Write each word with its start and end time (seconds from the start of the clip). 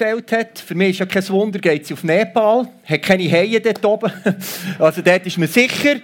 erzählt 0.00 0.32
hat. 0.32 0.58
Für 0.58 0.74
mich 0.74 0.90
ist 0.90 0.98
ja 1.00 1.06
kein 1.06 1.28
Wunder, 1.28 1.58
geht 1.58 1.86
sie 1.86 1.94
auf 1.94 2.04
Nepal, 2.04 2.68
hat 2.84 3.02
keine 3.02 3.30
Haie 3.30 3.60
dort 3.60 3.84
oben. 3.84 4.12
Also 4.78 5.02
dort 5.02 5.26
ist 5.26 5.38
man 5.38 5.48
sicher. 5.48 5.96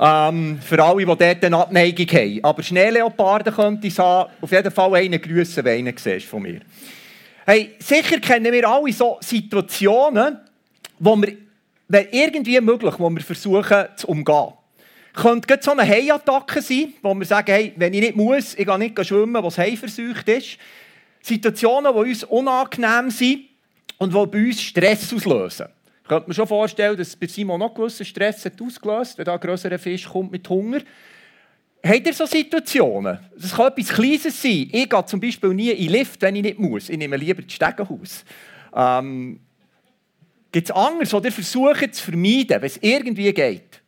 Ähm, 0.00 0.60
für 0.60 0.82
alle, 0.82 1.04
die 1.04 1.06
dort 1.06 1.44
eine 1.44 1.56
Abneigung 1.56 2.06
haben. 2.06 2.40
Aber 2.44 2.62
Schneeleoparden 2.62 3.52
könnte 3.52 3.86
ich 3.86 3.98
haben. 3.98 4.30
Auf 4.40 4.50
jeden 4.50 4.70
Fall 4.70 4.94
einen 4.94 5.20
grüßen, 5.20 5.64
wenn 5.64 5.84
du 5.84 5.92
einen 6.06 6.20
von 6.20 6.42
mir. 6.42 6.60
Hey, 7.44 7.74
sicher 7.78 8.20
kennen 8.20 8.52
wir 8.52 8.68
alle 8.68 8.92
so 8.92 9.18
Situationen, 9.20 10.38
wo 10.98 11.16
wir, 11.16 11.36
wenn 11.88 12.06
irgendwie 12.12 12.60
möglich, 12.60 12.94
wo 12.98 13.10
wir 13.10 13.22
versuchen 13.22 13.86
zu 13.96 14.08
umgehen. 14.08 14.52
Könnte 15.14 15.58
so 15.60 15.72
eine 15.72 15.82
Haiattacke 15.82 16.62
sein, 16.62 16.92
wo 17.02 17.14
wir 17.14 17.26
sagen, 17.26 17.50
hey, 17.50 17.72
wenn 17.74 17.92
ich 17.92 18.00
nicht 18.00 18.16
muss, 18.16 18.54
ich 18.54 18.66
gehe 18.66 18.78
nicht 18.78 19.04
schwimmen, 19.04 19.42
was 19.42 19.58
Hai 19.58 19.76
versucht 19.76 20.28
ist. 20.28 20.58
Situationen, 21.22 21.92
die 21.92 22.10
uns 22.10 22.24
unangenehm 22.24 23.10
sind 23.10 23.44
und 23.98 24.12
die 24.12 24.26
bei 24.26 24.46
uns 24.46 24.62
Stress 24.62 25.12
auslösen. 25.12 25.66
Ich 26.02 26.08
könnte 26.08 26.28
mir 26.28 26.34
schon 26.34 26.46
vorstellen, 26.46 26.96
dass 26.96 27.16
bei 27.16 27.26
Simon 27.26 27.60
noch 27.60 27.74
gewissen 27.74 28.06
Stress 28.06 28.44
hat 28.44 28.60
ausgelöst 28.62 29.18
wenn 29.18 29.26
da 29.26 29.34
ein 29.34 29.40
grösserer 29.40 29.78
Fisch 29.78 30.08
kommt 30.08 30.32
mit 30.32 30.48
Hunger. 30.48 30.80
Habt 31.84 32.06
ihr 32.06 32.14
so 32.14 32.26
Situationen? 32.26 33.18
Das 33.36 33.54
kann 33.54 33.72
etwas 33.72 33.88
Kleines 33.88 34.42
sein. 34.42 34.68
Ich 34.72 34.88
gehe 34.88 35.06
zum 35.06 35.20
Beispiel 35.20 35.54
nie 35.54 35.70
in 35.70 35.84
den 35.84 35.92
Lift, 35.92 36.20
wenn 36.22 36.36
ich 36.36 36.42
nicht 36.42 36.58
muss. 36.58 36.88
Ich 36.88 36.98
nehme 36.98 37.16
lieber 37.16 37.42
das 37.42 37.52
Stegenhaus. 37.52 38.24
Ähm, 38.74 39.40
Gibt 40.50 40.70
es 40.70 40.74
anderes, 40.74 41.12
was 41.12 41.24
ihr 41.24 41.32
versucht 41.32 41.94
zu 41.94 42.04
vermeiden, 42.04 42.60
wenn 42.60 42.64
es 42.64 42.78
irgendwie 42.78 43.32
geht? 43.32 43.82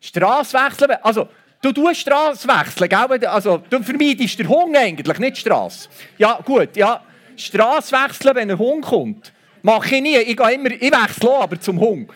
Straße 0.00 0.58
wechseln. 0.58 0.90
Also, 1.02 1.28
du 1.62 1.72
tust 1.72 2.00
Straße 2.00 2.46
wechseln, 2.46 2.88
gell? 2.88 3.26
Also, 3.26 3.62
du 3.70 3.82
vermeidest 3.82 4.38
den 4.38 4.48
Hunger 4.48 4.80
eigentlich, 4.80 5.18
nicht 5.18 5.36
die. 5.36 5.88
Ja, 6.18 6.38
gut, 6.44 6.76
ja. 6.76 7.02
Straße 7.36 7.92
wechseln, 7.92 8.34
wenn 8.34 8.50
ein 8.50 8.58
Hund 8.58 8.84
kommt. 8.84 9.32
Mache 9.62 9.96
ich 9.96 10.02
nie. 10.02 10.16
Ich, 10.18 10.36
gehe 10.36 10.52
immer, 10.52 10.70
ich 10.70 10.92
wechsle 10.92 11.34
aber 11.34 11.58
zum 11.60 11.80
Hund. 11.80 12.10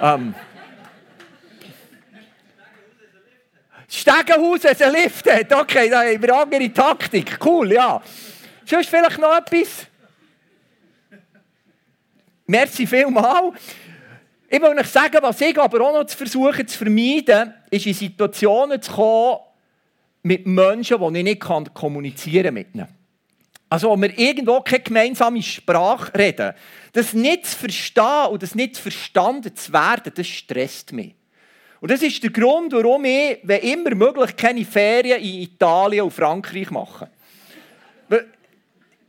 Ähm. 0.00 0.34
Stegenhaus, 3.88 4.64
es 4.64 4.80
ein 4.80 4.92
Lift 4.92 5.30
hat. 5.30 5.52
Okay, 5.52 5.90
da 5.90 6.02
haben 6.02 6.22
wir 6.22 6.34
andere 6.34 6.72
Taktik. 6.72 7.38
Cool, 7.44 7.72
ja. 7.72 8.00
Sonst 8.64 8.88
vielleicht 8.88 9.18
noch 9.18 9.36
etwas? 9.36 9.86
Merci 12.46 12.86
vielmals. 12.86 13.54
Ich 14.54 14.60
will 14.60 14.78
euch 14.78 14.86
sagen, 14.88 15.16
was 15.22 15.40
ich 15.40 15.58
aber 15.58 15.80
auch 15.80 15.94
noch 15.94 16.04
zu 16.04 16.14
versuchen 16.14 16.68
zu 16.68 16.76
vermeiden, 16.76 17.54
ist 17.70 17.86
in 17.86 17.94
Situationen 17.94 18.82
zu 18.82 18.92
kommen 18.92 19.38
mit 20.24 20.46
Menschen, 20.46 20.98
die 20.98 21.18
ich 21.20 21.24
nicht 21.24 21.40
kommunizieren 21.72 22.44
kann 22.44 22.54
mit 22.54 22.74
ihnen. 22.74 22.88
Also, 23.70 23.88
wo 23.88 23.96
wir 23.96 24.18
irgendwo 24.18 24.60
keine 24.60 24.82
gemeinsame 24.82 25.42
Sprache 25.42 26.12
reden. 26.14 26.52
Das 26.92 27.14
nicht 27.14 27.46
zu 27.46 27.56
verstehen 27.56 28.26
und 28.30 28.42
das 28.42 28.54
nicht 28.54 28.76
verstanden 28.76 29.56
zu 29.56 29.72
werden, 29.72 30.12
das 30.14 30.26
stresst 30.26 30.92
mich. 30.92 31.14
Und 31.80 31.90
das 31.90 32.02
ist 32.02 32.22
der 32.22 32.30
Grund, 32.30 32.74
warum 32.74 33.06
ich, 33.06 33.38
wenn 33.44 33.62
immer 33.62 33.94
möglich, 33.94 34.36
keine 34.36 34.66
Ferien 34.66 35.18
in 35.22 35.40
Italien 35.44 36.04
und 36.04 36.10
Frankreich 36.10 36.70
mache. 36.70 37.08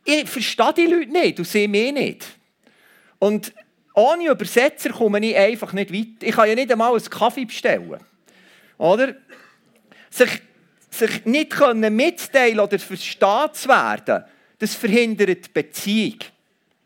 Ich 0.06 0.30
verstehe 0.30 0.74
die 0.74 0.86
Leute 0.86 1.12
nicht 1.12 1.40
und 1.40 1.46
sie 1.50 1.68
mich 1.68 1.92
nicht. 1.92 2.26
Und 3.20 3.54
ohne 3.94 4.30
Übersetzer 4.30 4.90
komme 4.90 5.20
ich 5.20 5.36
einfach 5.36 5.72
nicht 5.74 5.94
weiter. 5.94 6.28
Ich 6.28 6.36
kann 6.36 6.50
ja 6.50 6.56
nicht 6.56 6.72
einmal 6.72 6.94
einen 6.94 7.10
Kaffee 7.10 7.46
bestellen. 7.46 8.00
Oder? 8.78 9.16
Sich, 10.10 10.42
sich 10.90 11.26
nicht 11.26 11.56
mitteilen 11.76 12.60
oder 12.60 12.80
verstehen 12.80 13.50
zu 13.54 13.70
werden, 13.70 14.24
das 14.60 14.76
verhindert 14.76 15.54
Beziehung. 15.54 16.20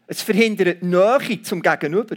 Es 0.07 0.21
verhindert 0.21 0.83
Nähe 0.83 1.41
zum 1.41 1.61
Gegenüber. 1.61 2.15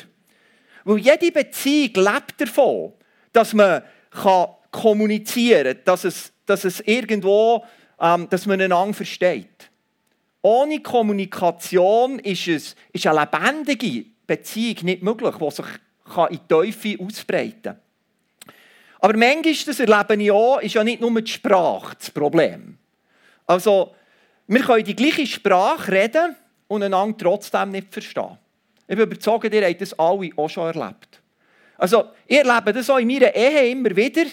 Weil 0.84 0.98
jede 0.98 1.32
Beziehung 1.32 1.92
lebt 1.94 2.40
davon, 2.40 2.92
dass 3.32 3.52
man 3.52 3.82
kann 4.10 4.48
kommunizieren 4.70 5.74
kann, 5.74 5.84
dass 5.84 6.04
es, 6.04 6.32
dass 6.46 6.64
es 6.64 6.80
irgendwo, 6.80 7.64
ähm, 8.00 8.28
dass 8.28 8.46
man 8.46 8.60
einander 8.60 8.94
versteht. 8.94 9.70
Ohne 10.42 10.80
Kommunikation 10.80 12.18
ist, 12.20 12.48
es, 12.48 12.76
ist 12.92 13.06
eine 13.06 13.20
lebendige 13.20 14.06
Beziehung 14.30 14.84
nicht 14.84 15.02
möglich, 15.02 15.34
die 15.34 15.50
sich 15.50 15.66
in 15.66 16.28
die 16.30 16.48
Teufel 16.48 17.00
ausbreiten 17.00 17.62
kann. 17.62 17.80
Aber 19.00 19.16
manchmal, 19.16 19.54
das 19.66 19.80
erlebe 19.80 20.22
ich 20.22 20.30
auch, 20.30 20.60
ist 20.60 20.74
ja 20.74 20.84
nicht 20.84 21.00
nur 21.00 21.20
die 21.20 21.30
Sprache 21.30 21.96
das 21.98 22.10
Problem. 22.10 22.78
Also, 23.46 23.94
wir 24.46 24.60
können 24.60 24.84
die 24.84 24.94
gleiche 24.94 25.26
Sprache 25.26 25.90
reden 25.90 26.36
und 26.68 26.82
einander 26.82 27.16
trotzdem 27.18 27.70
nicht 27.70 27.92
verstehen. 27.92 28.38
Ich 28.86 28.96
bin 28.96 29.06
überzeugt, 29.06 29.52
ihr 29.52 29.66
habt 29.66 29.80
das 29.80 29.98
alle 29.98 30.30
auch 30.36 30.48
schon 30.48 30.66
erlebt. 30.66 31.20
Also, 31.76 32.10
ich 32.26 32.38
erlebe 32.38 32.72
das 32.72 32.90
auch 32.90 32.98
in 32.98 33.08
meiner 33.08 33.34
Ehe 33.34 33.70
immer 33.70 33.96
wieder, 33.96 34.26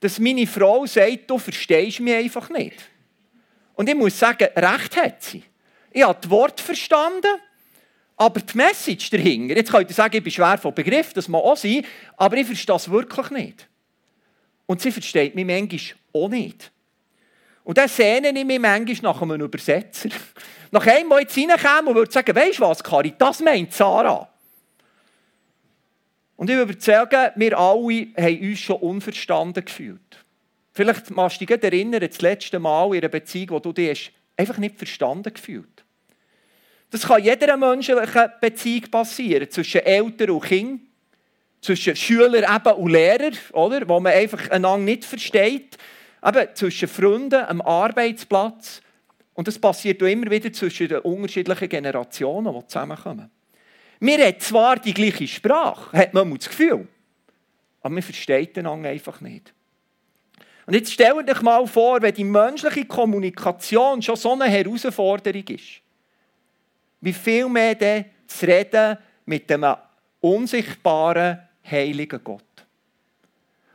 dass 0.00 0.18
meine 0.18 0.46
Frau 0.46 0.84
sagt, 0.84 1.30
du 1.30 1.38
verstehst 1.38 2.00
mich 2.00 2.14
einfach 2.14 2.50
nicht. 2.50 2.76
Und 3.74 3.88
ich 3.88 3.94
muss 3.94 4.18
sagen, 4.18 4.48
recht 4.56 4.96
hat 4.96 5.22
sie. 5.22 5.44
Ich 5.90 6.02
habe 6.02 6.18
das 6.20 6.30
Wort 6.30 6.60
verstanden, 6.60 7.40
aber 8.22 8.40
die 8.40 8.56
Message 8.56 9.10
dahinter, 9.10 9.56
jetzt 9.56 9.72
könnt 9.72 9.90
ihr 9.90 9.94
sagen, 9.94 10.16
ich 10.16 10.22
bin 10.22 10.32
schwer 10.32 10.56
von 10.56 10.72
Begriff, 10.72 11.12
das 11.12 11.26
mag 11.26 11.42
auch 11.42 11.56
sein, 11.56 11.84
aber 12.16 12.36
ich 12.36 12.46
verstehe 12.46 12.76
es 12.76 12.88
wirklich 12.88 13.30
nicht. 13.30 13.68
Und 14.66 14.80
sie 14.80 14.92
versteht 14.92 15.34
mich 15.34 15.44
manchmal 15.44 15.80
auch 16.12 16.28
nicht. 16.28 16.70
Und 17.64 17.78
dann 17.78 17.88
sehne 17.88 18.28
ich 18.28 18.44
mich 18.44 18.60
manchmal 18.60 19.12
nach 19.12 19.22
einem 19.22 19.40
Übersetzer. 19.40 20.08
Nach 20.74 20.86
einem, 20.86 21.10
der 21.10 21.20
jetzt 21.20 21.36
reinkäme 21.36 21.90
und 21.90 21.96
würde 21.96 22.10
sagen, 22.10 22.34
weißt 22.34 22.58
du 22.58 22.62
was, 22.62 22.82
Kari, 22.82 23.12
das 23.18 23.40
meint 23.40 23.74
Sarah. 23.74 24.26
Und 26.36 26.48
ich 26.48 26.56
würde 26.56 26.80
sagen, 26.80 27.30
wir 27.36 27.58
alle 27.58 28.06
haben 28.16 28.40
uns 28.40 28.58
schon 28.58 28.76
unverstanden 28.76 29.62
gefühlt. 29.62 30.24
Vielleicht 30.72 31.10
machst 31.10 31.42
du 31.42 31.44
dich 31.44 31.62
erinnern, 31.62 32.00
das 32.00 32.22
letzte 32.22 32.58
Mal 32.58 32.86
in 32.94 33.02
einer 33.02 33.10
Beziehung, 33.10 33.50
wo 33.50 33.58
du 33.58 33.74
dich 33.74 34.12
einfach 34.38 34.56
nicht 34.56 34.78
verstanden 34.78 35.34
gefühlt 35.34 35.84
Das 36.92 37.02
kann 37.08 37.24
jeder 37.24 37.56
menschlichen 37.56 38.32
Beziehung 38.40 38.90
passieren, 38.90 39.50
zwischen 39.50 39.80
Eltern 39.80 40.30
und 40.30 40.44
Kind, 40.44 40.82
zwischen 41.60 41.96
Schüler 41.96 42.62
und 42.76 42.90
Lehrer, 42.90 43.32
oder? 43.52 43.88
wo 43.88 43.98
man 43.98 44.12
einfach 44.12 44.50
einander 44.50 44.84
nicht 44.84 45.04
versteht 45.04 45.78
eben 46.24 46.48
zwischen 46.54 46.88
Freunden 46.88 47.44
am 47.44 47.60
Arbeitsplatz. 47.60 48.80
Und 49.34 49.48
das 49.48 49.58
passiert 49.58 50.02
auch 50.02 50.06
immer 50.06 50.30
wieder 50.30 50.52
zwischen 50.52 50.88
den 50.88 50.98
unterschiedlichen 50.98 51.68
Generationen, 51.68 52.54
die 52.54 52.66
zusammenkommen. 52.66 53.30
Wir 54.00 54.26
haben 54.26 54.40
zwar 54.40 54.76
die 54.76 54.94
gleiche 54.94 55.26
Sprache, 55.26 55.96
hat 55.96 56.12
man 56.12 56.34
das 56.34 56.48
Gefühl, 56.48 56.86
aber 57.80 57.94
man 57.94 58.02
versteht 58.02 58.58
einander 58.58 58.90
einfach 58.90 59.20
nicht. 59.20 59.52
Und 60.66 60.74
jetzt 60.74 60.92
stellt 60.92 61.28
euch 61.28 61.42
mal 61.42 61.66
vor, 61.66 62.02
wenn 62.02 62.14
die 62.14 62.24
menschliche 62.24 62.84
Kommunikation 62.84 64.02
schon 64.02 64.16
so 64.16 64.32
eine 64.32 64.44
Herausforderung 64.44 65.44
ist, 65.48 65.81
wie 67.02 67.12
viel 67.12 67.48
mehr 67.48 67.74
dann 67.74 68.06
zu 68.26 68.46
reden 68.46 68.96
mit 69.26 69.50
dem 69.50 69.66
unsichtbaren, 70.20 71.40
heiligen 71.70 72.24
Gott. 72.24 72.42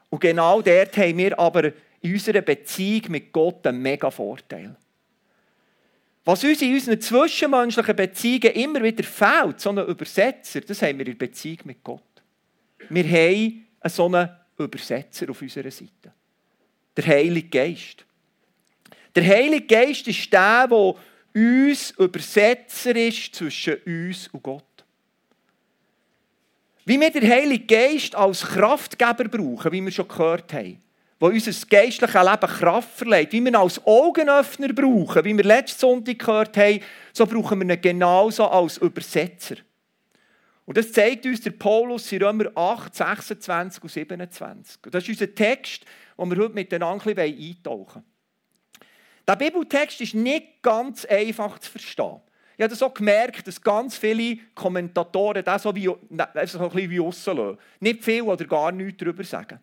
Und 0.10 0.22
genau 0.22 0.62
dort 0.62 0.98
haben 0.98 1.18
wir 1.18 1.38
aber 1.38 1.72
in 2.02 2.14
unserer 2.14 2.42
Beziehung 2.42 3.04
mit 3.10 3.32
Gott 3.32 3.68
einen 3.68 3.82
mega 3.82 4.10
Vorteil. 4.10 4.76
Was 6.24 6.44
uns 6.44 6.62
in 6.62 6.74
unseren 6.74 7.00
zwischenmenschlichen 7.00 7.96
Beziehungen 7.96 8.54
immer 8.54 8.84
wieder 8.84 9.04
fehlt, 9.04 9.60
so 9.60 9.70
einen 9.70 9.88
Übersetzer, 9.88 10.62
das 10.62 10.82
haben 10.82 11.00
wir 11.00 11.08
in 11.08 11.18
der 11.18 11.26
Beziehung 11.28 11.60
mit 11.66 11.84
Gott. 11.84 12.02
Wir 12.90 13.04
haben 13.06 13.66
so 13.86 14.06
einen 14.06 14.30
Übersetzer 14.58 15.30
auf 15.30 15.42
unserer 15.42 15.72
Seite. 15.72 16.14
Der 16.96 17.06
Heilige 17.06 17.48
Geist. 17.48 18.06
Der 19.16 19.26
Heilige 19.26 19.66
Geist 19.66 20.08
ist 20.08 20.32
der, 20.32 20.68
der 20.68 20.96
uns 21.38 21.92
Übersetzer 21.92 22.96
ist 22.96 23.36
zwischen 23.36 23.76
uns 23.86 24.28
und 24.30 24.44
Gott. 24.44 24.64
Wie 26.86 27.00
wir 27.00 27.12
den 27.12 27.30
Heiligen 27.30 27.68
Geist 27.68 28.16
als 28.16 28.42
Kraftgeber 28.42 29.26
brauchen, 29.26 29.72
wie 29.72 29.84
wir 29.84 29.92
schon 29.92 30.08
gehört 30.08 30.54
haben 30.54 30.82
wo 31.20 31.28
unser 31.28 31.52
geistliches 31.68 32.14
Leben 32.14 32.48
Kraft 32.48 32.92
verleiht, 32.98 33.32
wie 33.32 33.42
wir 33.42 33.52
ihn 33.52 33.56
als 33.56 33.84
Augenöffner 33.86 34.72
brauchen, 34.72 35.26
wie 35.26 35.36
wir 35.36 35.44
letzten 35.44 35.80
Sonntag 35.80 36.20
gehört 36.20 36.58
haben, 36.58 36.80
so 37.12 37.26
brauchen 37.26 37.60
wir 37.60 37.76
ihn 37.76 37.82
genauso 37.82 38.48
als 38.48 38.78
Übersetzer. 38.78 39.56
Und 40.66 40.78
das 40.78 40.92
zeigt 40.92 41.26
uns 41.26 41.42
der 41.42 41.52
Paulus 41.52 42.12
in 42.12 42.22
Römer 42.22 42.52
8, 42.54 42.94
26 42.94 43.84
und 43.84 43.90
27. 43.90 44.80
Und 44.86 44.94
das 44.94 45.04
ist 45.04 45.10
unser 45.10 45.34
Text, 45.34 45.86
wo 46.18 46.26
wir 46.26 46.38
heute 46.38 46.54
miteinander 46.54 47.08
ein 47.08 47.18
eintauchen 47.18 48.04
wollen. 48.04 48.17
Der 49.28 49.36
Bibeltext 49.36 50.00
ist 50.02 50.16
nicht 50.16 50.62
ganz 50.62 51.04
einfach 51.06 51.60
zu 51.60 51.72
verstehen. 51.72 52.22
Ich 52.56 52.64
habe 52.64 52.70
das 52.70 52.82
auch 52.82 52.94
gemerkt, 52.94 53.46
dass 53.46 53.62
ganz 53.62 53.98
viele 53.98 54.38
Kommentatoren 54.56 55.44
das 55.44 55.64
so, 55.64 55.76
wie, 55.76 55.86
so 55.86 56.00
ein 56.10 56.28
bisschen 56.34 56.90
wie 56.90 56.98
rauslassen. 56.98 57.58
Nicht 57.80 58.04
viel 58.04 58.24
oder 58.24 58.46
gar 58.46 58.72
nichts 58.72 58.98
darüber 58.98 59.24
sagen. 59.24 59.60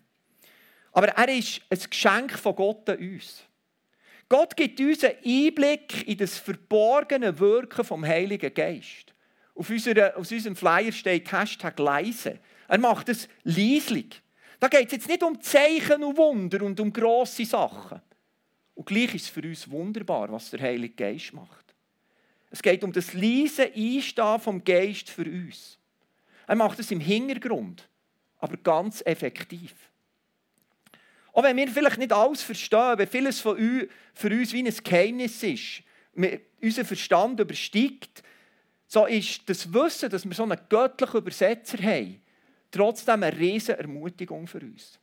Aber 0.93 1.09
er 1.09 1.29
ist 1.29 1.61
ein 1.71 1.79
Geschenk 1.91 2.39
von 2.39 2.55
Gott 2.55 2.89
an 2.89 2.99
uns. 2.99 3.43
Gott 4.29 4.57
gibt 4.57 4.79
uns 4.81 5.03
einen 5.03 5.17
Einblick 5.25 6.07
in 6.07 6.19
das 6.19 6.39
verborgene 6.39 7.37
Wirken 7.39 7.85
vom 7.85 8.07
Heiligen 8.07 8.55
Geist. 8.55 9.13
Auf, 9.57 9.71
unserer, 9.71 10.17
auf 10.17 10.31
unserem 10.31 10.55
Flyer 10.55 10.93
steht 10.93 11.33
Hashtag 11.33 11.79
leise. 11.79 12.39
Er 12.69 12.79
macht 12.79 13.09
es 13.09 13.29
leislich. 13.43 14.23
Da 14.61 14.69
geht 14.69 14.87
es 14.87 14.93
jetzt 14.93 15.09
nicht 15.09 15.23
um 15.23 15.41
Zeichen 15.41 16.03
und 16.05 16.17
Wunder 16.17 16.63
und 16.63 16.79
um 16.79 16.93
grosse 16.93 17.45
Sachen. 17.45 18.01
Und 18.75 18.87
gleich 18.87 19.15
ist 19.15 19.25
es 19.25 19.29
für 19.29 19.43
uns 19.43 19.71
wunderbar, 19.71 20.31
was 20.33 20.51
der 20.51 20.61
Heilige 20.61 20.95
Geist 20.95 21.33
macht. 21.33 21.75
Es 22.51 22.63
geht 22.63 22.85
um 22.85 22.93
das 22.93 23.13
leise 23.15 23.73
Einstehen 23.73 24.41
vom 24.41 24.63
Geist 24.63 25.11
für 25.11 25.25
uns. 25.25 25.79
Er 26.47 26.57
macht 26.57 26.79
es 26.79 26.91
im 26.91 27.01
Hintergrund, 27.01 27.89
aber 28.39 28.57
ganz 28.57 29.03
effektiv. 29.05 29.73
Auch 31.33 31.43
wenn 31.43 31.57
wir 31.57 31.67
vielleicht 31.69 31.99
nicht 31.99 32.13
alles 32.13 32.43
verstehen, 32.43 32.99
wenn 32.99 33.09
vieles 33.09 33.41
von 33.41 33.57
uns 33.57 33.91
für 34.13 34.31
uns 34.31 34.53
wie 34.53 34.65
ein 34.65 34.75
Geheimnis 34.85 35.43
ist, 35.43 35.83
unser 36.63 36.85
Verstand 36.85 37.41
übersteigt, 37.41 38.23
so 38.87 39.07
ist 39.07 39.49
das 39.49 39.73
Wissen, 39.73 40.11
dass 40.11 40.25
wir 40.25 40.35
so 40.35 40.45
einen 40.45 40.61
göttlichen 40.69 41.19
Übersetzer 41.19 41.79
haben, 41.83 42.23
trotzdem 42.71 43.23
eine 43.23 43.37
riesige 43.37 43.79
Ermutigung 43.79 44.47
für 44.47 44.61
uns. 44.61 45.01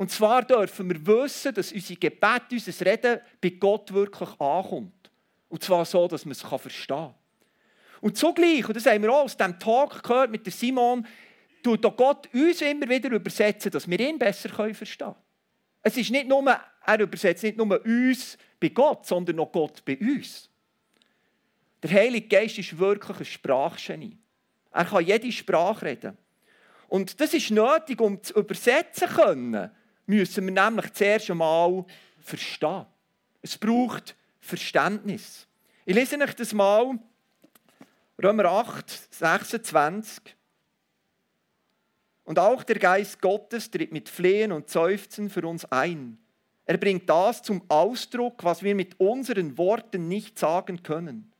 Und 0.00 0.10
zwar 0.10 0.42
dürfen 0.42 0.88
wir 0.88 1.06
wissen, 1.06 1.52
dass 1.52 1.72
unser 1.72 1.94
Gebet, 1.94 2.44
unser 2.50 2.86
Reden 2.86 3.20
bei 3.38 3.50
Gott 3.50 3.92
wirklich 3.92 4.30
ankommt. 4.40 5.10
Und 5.50 5.62
zwar 5.62 5.84
so, 5.84 6.08
dass 6.08 6.24
man 6.24 6.32
es 6.32 6.40
verstehen 6.40 6.96
kann. 6.96 7.14
Und 8.00 8.16
zugleich, 8.16 8.66
und 8.66 8.74
das 8.74 8.86
haben 8.86 9.02
wir 9.02 9.12
auch 9.12 9.24
aus 9.24 9.36
diesem 9.36 9.58
Talk 9.58 10.02
gehört 10.02 10.30
mit 10.30 10.50
Simon, 10.50 11.06
tut 11.62 11.84
auch 11.84 11.94
Gott 11.94 12.32
uns 12.32 12.62
immer 12.62 12.88
wieder 12.88 13.10
übersetzen, 13.10 13.70
dass 13.70 13.90
wir 13.90 14.00
ihn 14.00 14.18
besser 14.18 14.48
verstehen 14.48 14.96
können. 14.96 15.16
Es 15.82 15.98
ist 15.98 16.10
nicht 16.10 16.28
nur, 16.28 16.48
er 16.48 16.98
übersetzt 16.98 17.42
nicht 17.42 17.58
nur 17.58 17.84
uns 17.84 18.38
bei 18.58 18.70
Gott, 18.70 19.04
sondern 19.04 19.38
auch 19.40 19.52
Gott 19.52 19.84
bei 19.84 19.98
uns. 19.98 20.48
Der 21.82 21.90
Heilige 21.90 22.26
Geist 22.26 22.56
ist 22.56 22.78
wirklich 22.78 23.18
ein 23.18 23.26
Sprachgenie. 23.26 24.16
Er 24.72 24.86
kann 24.86 25.04
jede 25.04 25.30
Sprache 25.30 25.84
reden. 25.84 26.16
Und 26.88 27.20
das 27.20 27.34
ist 27.34 27.50
nötig, 27.50 28.00
um 28.00 28.22
zu 28.22 28.32
übersetzen 28.32 29.06
können, 29.06 29.70
müssen 30.10 30.44
wir 30.46 30.52
nämlich 30.52 30.92
zuerst 30.92 31.30
einmal 31.30 31.84
verstehen. 32.18 32.86
Es 33.42 33.56
braucht 33.56 34.14
Verständnis. 34.40 35.46
Ich 35.86 35.94
lese 35.94 36.18
euch 36.18 36.34
das 36.34 36.52
mal, 36.52 36.98
Römer 38.22 38.44
8, 38.44 39.14
26. 39.14 40.36
Und 42.24 42.38
auch 42.38 42.62
der 42.62 42.78
Geist 42.78 43.20
Gottes 43.20 43.70
tritt 43.70 43.92
mit 43.92 44.08
Flehen 44.08 44.52
und 44.52 44.68
Seufzen 44.68 45.30
für 45.30 45.46
uns 45.46 45.64
ein. 45.64 46.18
Er 46.66 46.76
bringt 46.76 47.08
das 47.08 47.42
zum 47.42 47.62
Ausdruck, 47.68 48.44
was 48.44 48.62
wir 48.62 48.74
mit 48.74 49.00
unseren 49.00 49.56
Worten 49.56 50.08
nicht 50.08 50.38
sagen 50.38 50.82
können. 50.82 51.32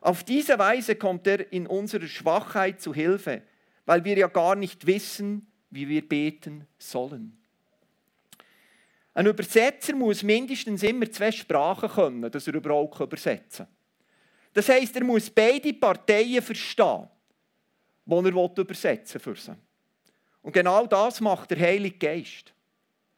Auf 0.00 0.22
diese 0.22 0.58
Weise 0.58 0.94
kommt 0.94 1.26
er 1.26 1.52
in 1.52 1.66
unserer 1.66 2.06
Schwachheit 2.06 2.80
zu 2.80 2.94
Hilfe 2.94 3.42
weil 3.86 4.04
wir 4.04 4.18
ja 4.18 4.26
gar 4.26 4.56
nicht 4.56 4.86
wissen, 4.86 5.46
wie 5.70 5.88
wir 5.88 6.06
beten 6.06 6.66
sollen. 6.78 7.38
Ein 9.16 9.28
Übersetzer 9.28 9.94
muss 9.94 10.22
mindestens 10.22 10.82
immer 10.82 11.10
zwei 11.10 11.32
Sprachen 11.32 11.88
können, 11.88 12.30
dass 12.30 12.46
er 12.48 12.54
überhaupt 12.54 13.00
übersetzen 13.00 13.64
kann. 13.64 13.74
Das 14.52 14.68
heißt, 14.68 14.94
er 14.94 15.04
muss 15.04 15.30
beide 15.30 15.72
Parteien 15.72 16.42
verstehen, 16.42 17.08
die 18.04 18.12
er 18.14 18.58
übersetzen 18.58 19.18
für 19.18 19.34
sie. 19.34 19.54
Und 20.42 20.52
genau 20.52 20.86
das 20.86 21.22
macht 21.22 21.50
der 21.50 21.58
Heilige 21.60 21.96
Geist. 21.96 22.52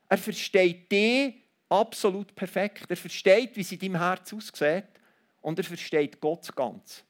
Er 0.09 0.19
versteht 0.19 0.91
die 0.93 1.43
absolut 1.69 2.33
perfekt. 2.33 2.85
Er 2.89 2.97
versteht, 2.97 3.57
wie 3.57 3.65
sie 3.65 3.75
in 3.75 3.81
deinem 3.81 4.01
Herz 4.01 4.33
aussieht. 4.33 4.85
Und 5.41 5.59
er 5.59 5.65
versteht 5.65 6.21
Gott 6.21 6.55
ganz. 6.55 7.03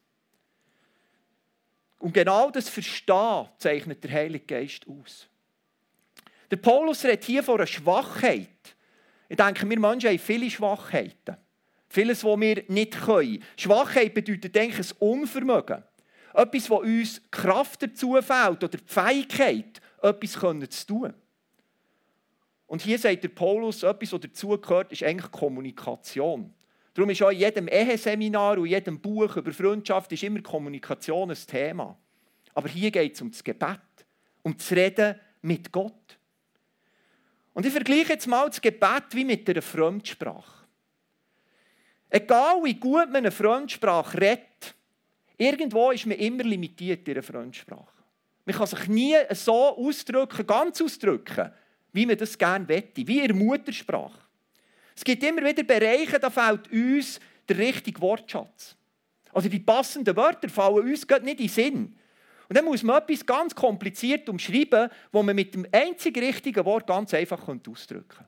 Und 1.98 2.14
genau 2.14 2.50
das 2.50 2.70
Verstehen 2.70 3.50
zeichnet 3.58 4.02
der 4.02 4.12
Heilige 4.12 4.46
Geist 4.46 4.86
aus. 4.88 5.28
Der 6.50 6.56
Paulus 6.56 7.04
redet 7.04 7.24
hier 7.24 7.42
von 7.42 7.56
einer 7.56 7.66
Schwachheit. 7.66 8.48
Ich 9.28 9.36
denke, 9.36 9.68
wir 9.68 9.78
Menschen 9.78 10.10
haben 10.10 10.18
viele 10.18 10.50
Schwachheiten. 10.50 11.36
Vieles, 11.88 12.24
was 12.24 12.40
wir 12.40 12.64
nicht 12.68 13.00
können. 13.00 13.42
Schwachheit 13.56 14.14
bedeutet 14.14 14.56
eigentlich 14.56 14.90
ein 14.90 14.96
Unvermögen. 14.98 15.82
Etwas, 16.34 16.70
was 16.70 16.80
uns 16.80 17.22
Kraft 17.30 17.82
dazu 17.82 18.14
fehlt 18.20 18.62
oder 18.62 18.68
die 18.68 18.84
Fähigkeit, 18.84 19.80
etwas 20.02 20.32
zu 20.32 20.86
tun. 20.86 21.14
Und 22.66 22.82
hier 22.82 22.98
sagt 22.98 23.24
der 23.24 23.30
Paulus, 23.30 23.82
etwas, 23.82 24.12
was 24.12 24.20
dazu 24.20 24.48
gehört, 24.48 24.92
ist 24.92 25.02
eigentlich 25.02 25.30
Kommunikation. 25.30 26.52
Darum 26.92 27.10
ist 27.10 27.22
auch 27.22 27.30
in 27.30 27.38
jedem 27.38 27.68
Eheseminar 27.68 28.58
und 28.58 28.66
jedem 28.66 29.00
Buch 29.00 29.36
über 29.36 29.52
Freundschaft 29.52 30.12
ist 30.12 30.22
immer 30.22 30.42
Kommunikation 30.42 31.30
ein 31.30 31.36
Thema. 31.46 31.96
Aber 32.54 32.68
hier 32.68 32.90
geht 32.90 33.14
es 33.14 33.22
um 33.22 33.30
das 33.30 33.42
Gebet, 33.42 33.78
um 34.42 34.56
das 34.56 34.70
Reden 34.72 35.14
mit 35.40 35.72
Gott. 35.72 36.17
Und 37.58 37.66
ich 37.66 37.72
vergleiche 37.72 38.12
jetzt 38.12 38.28
mal 38.28 38.46
das 38.46 38.60
Gebet 38.60 39.06
wie 39.10 39.24
mit 39.24 39.50
einer 39.50 39.60
Fremdsprache. 39.60 40.64
Egal 42.08 42.62
wie 42.62 42.74
gut 42.74 43.06
man 43.06 43.16
eine 43.16 43.32
Fremdsprache 43.32 44.16
redet, 44.16 44.76
irgendwo 45.36 45.90
ist 45.90 46.06
man 46.06 46.18
immer 46.18 46.44
limitiert 46.44 47.08
in 47.08 47.14
einer 47.14 47.22
Fremdsprache. 47.24 48.04
Man 48.44 48.54
kann 48.54 48.68
sich 48.68 48.86
nie 48.86 49.16
so 49.32 49.76
ausdrücken, 49.76 50.46
ganz 50.46 50.80
ausdrücken, 50.80 51.50
wie 51.92 52.06
man 52.06 52.16
das 52.16 52.38
gerne 52.38 52.68
wette, 52.68 53.04
wie 53.04 53.18
in 53.18 53.26
der 53.26 53.34
Muttersprache. 53.34 54.20
Es 54.94 55.02
gibt 55.02 55.24
immer 55.24 55.42
wieder 55.42 55.64
Bereiche, 55.64 56.20
da 56.20 56.30
fehlt 56.30 56.70
uns 56.70 57.18
der 57.48 57.58
richtige 57.58 58.00
Wortschatz. 58.00 58.76
Also 59.32 59.48
die 59.48 59.58
passenden 59.58 60.14
Wörter 60.14 60.48
fallen 60.48 60.88
uns 60.88 61.08
nicht 61.08 61.26
in 61.26 61.36
den 61.36 61.48
Sinn. 61.48 61.97
Und 62.48 62.56
dann 62.56 62.64
muss 62.64 62.82
man 62.82 63.02
etwas 63.02 63.26
ganz 63.26 63.54
kompliziert 63.54 64.28
umschreiben, 64.28 64.88
wo 65.12 65.22
man 65.22 65.36
mit 65.36 65.54
dem 65.54 65.66
einzigen 65.70 66.24
richtigen 66.24 66.64
Wort 66.64 66.86
ganz 66.86 67.12
einfach 67.12 67.46
ausdrücken 67.46 68.08
kann. 68.08 68.26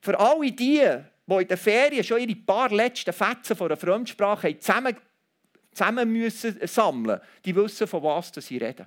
Für 0.00 0.18
alle 0.20 0.52
die, 0.52 0.86
die 1.26 1.34
in 1.34 1.48
den 1.48 1.56
Ferien 1.56 2.04
schon 2.04 2.20
ihre 2.20 2.36
paar 2.36 2.70
letzten 2.70 3.12
Fetzen 3.12 3.56
von 3.56 3.66
einer 3.66 3.76
Fremdsprache 3.76 4.56
zusammen, 4.60 4.96
zusammen 5.72 6.12
müssen 6.12 6.56
sammeln 6.66 7.20
die 7.44 7.56
wissen, 7.56 7.88
von 7.88 8.02
was 8.04 8.32
sie 8.34 8.58
reden. 8.58 8.86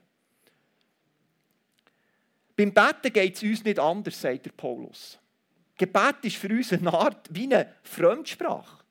Beim 2.55 2.73
Betten 2.73 3.11
geht 3.11 3.35
es 3.35 3.43
uns 3.43 3.63
nicht 3.63 3.79
anders, 3.79 4.19
sagt 4.19 4.45
der 4.45 4.51
Paulus. 4.51 5.19
Gebet 5.77 6.17
ist 6.23 6.35
für 6.35 6.49
uns 6.49 6.73
eine 6.73 6.93
Art 6.93 7.27
wie 7.31 7.45
eine 7.45 7.73
Fremdsprache. 7.83 8.83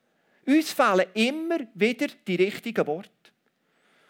Uns 0.45 0.71
fehlen 0.71 1.05
immer 1.13 1.59
wieder 1.75 2.07
die 2.27 2.35
richtigen 2.35 2.85
Worte. 2.87 3.09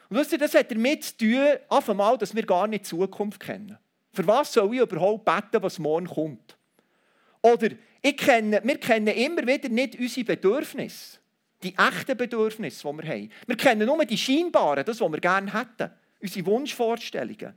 Und 0.10 0.18
wisst 0.18 0.32
ihr, 0.32 0.38
das 0.38 0.56
hat 0.56 0.72
damit 0.72 1.04
zu 1.04 1.18
tun, 1.18 1.48
auf 1.68 1.89
einmal, 1.89 2.18
dass 2.18 2.36
wir 2.36 2.46
gar 2.46 2.68
nicht 2.68 2.86
die 2.86 2.89
Zukunft 2.89 3.39
kennen. 3.39 3.78
Für 4.12 4.25
was 4.25 4.54
soll 4.54 4.74
ich 4.74 4.82
überhaupt 4.82 5.25
beten, 5.25 5.62
was 5.62 5.78
morgen 5.78 6.08
kommt? 6.08 6.58
Oder 7.42 7.70
ich 8.01 8.18
kenne, 8.18 8.62
wir 8.63 8.80
kennen 8.80 9.08
immer 9.08 9.46
wieder 9.46 9.70
nicht 9.70 9.98
unsere 10.00 10.25
Bedürfnisse, 10.25 11.20
die 11.62 11.75
echten 11.78 12.18
Bedürfnisse, 12.18 12.88
die 12.88 12.98
wir 12.98 13.08
haben. 13.08 13.32
Wir 13.46 13.58
kennen 13.58 13.86
nur 13.86 14.04
die 14.06 14.18
scheinbaren, 14.18 14.84
das, 14.84 15.00
was 15.00 15.12
wir 15.12 15.20
gerne 15.20 15.54
hätten, 15.54 15.92
unsere 16.22 16.46
Wunschvorstellungen. 16.46 17.54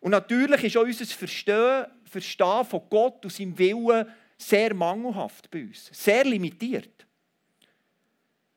Und 0.00 0.12
natürlich 0.12 0.64
ist 0.64 0.76
auch 0.76 0.84
unser 0.84 1.04
Verstehen, 1.04 1.86
Verstehen 2.04 2.64
von 2.64 2.82
Gott 2.88 3.24
und 3.24 3.32
seinem 3.32 3.58
Willen 3.58 4.06
sehr 4.36 4.72
mangelhaft 4.72 5.50
bei 5.50 5.62
uns, 5.62 5.90
sehr 5.92 6.24
limitiert. 6.24 7.06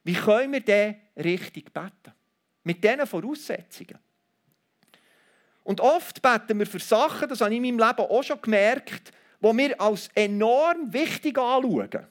Wie 0.04 0.14
können 0.14 0.54
wir 0.54 0.62
denn 0.62 0.96
richtig 1.18 1.74
beten? 1.74 2.14
Mit 2.63 2.84
diesen 2.84 3.05
Voraussetzungen. 3.05 4.00
Und 5.63 5.79
oft 5.79 6.22
beten 6.22 6.60
wir 6.60 6.67
für 6.67 6.79
Sachen, 6.79 7.29
das 7.29 7.41
habe 7.41 7.51
ich 7.51 7.58
in 7.58 7.75
meinem 7.75 7.88
Leben 7.88 8.10
auch 8.10 8.24
schon 8.24 8.41
gemerkt, 8.41 9.12
die 9.39 9.58
wir 9.58 9.79
als 9.79 10.10
enorm 10.13 10.91
wichtig 10.91 11.38
anschauen. 11.38 12.08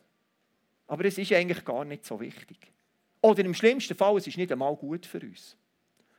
Aber 0.87 1.05
es 1.05 1.19
ist 1.19 1.33
eigentlich 1.33 1.65
gar 1.65 1.85
nicht 1.85 2.05
so 2.05 2.21
wichtig. 2.21 2.59
Oder 3.21 3.45
im 3.45 3.55
schlimmsten 3.55 3.97
Fall, 3.97 4.17
es 4.17 4.27
ist 4.27 4.37
nicht 4.37 4.53
einmal 4.53 4.75
gut 4.77 5.07
für 5.07 5.21
uns. 5.21 5.57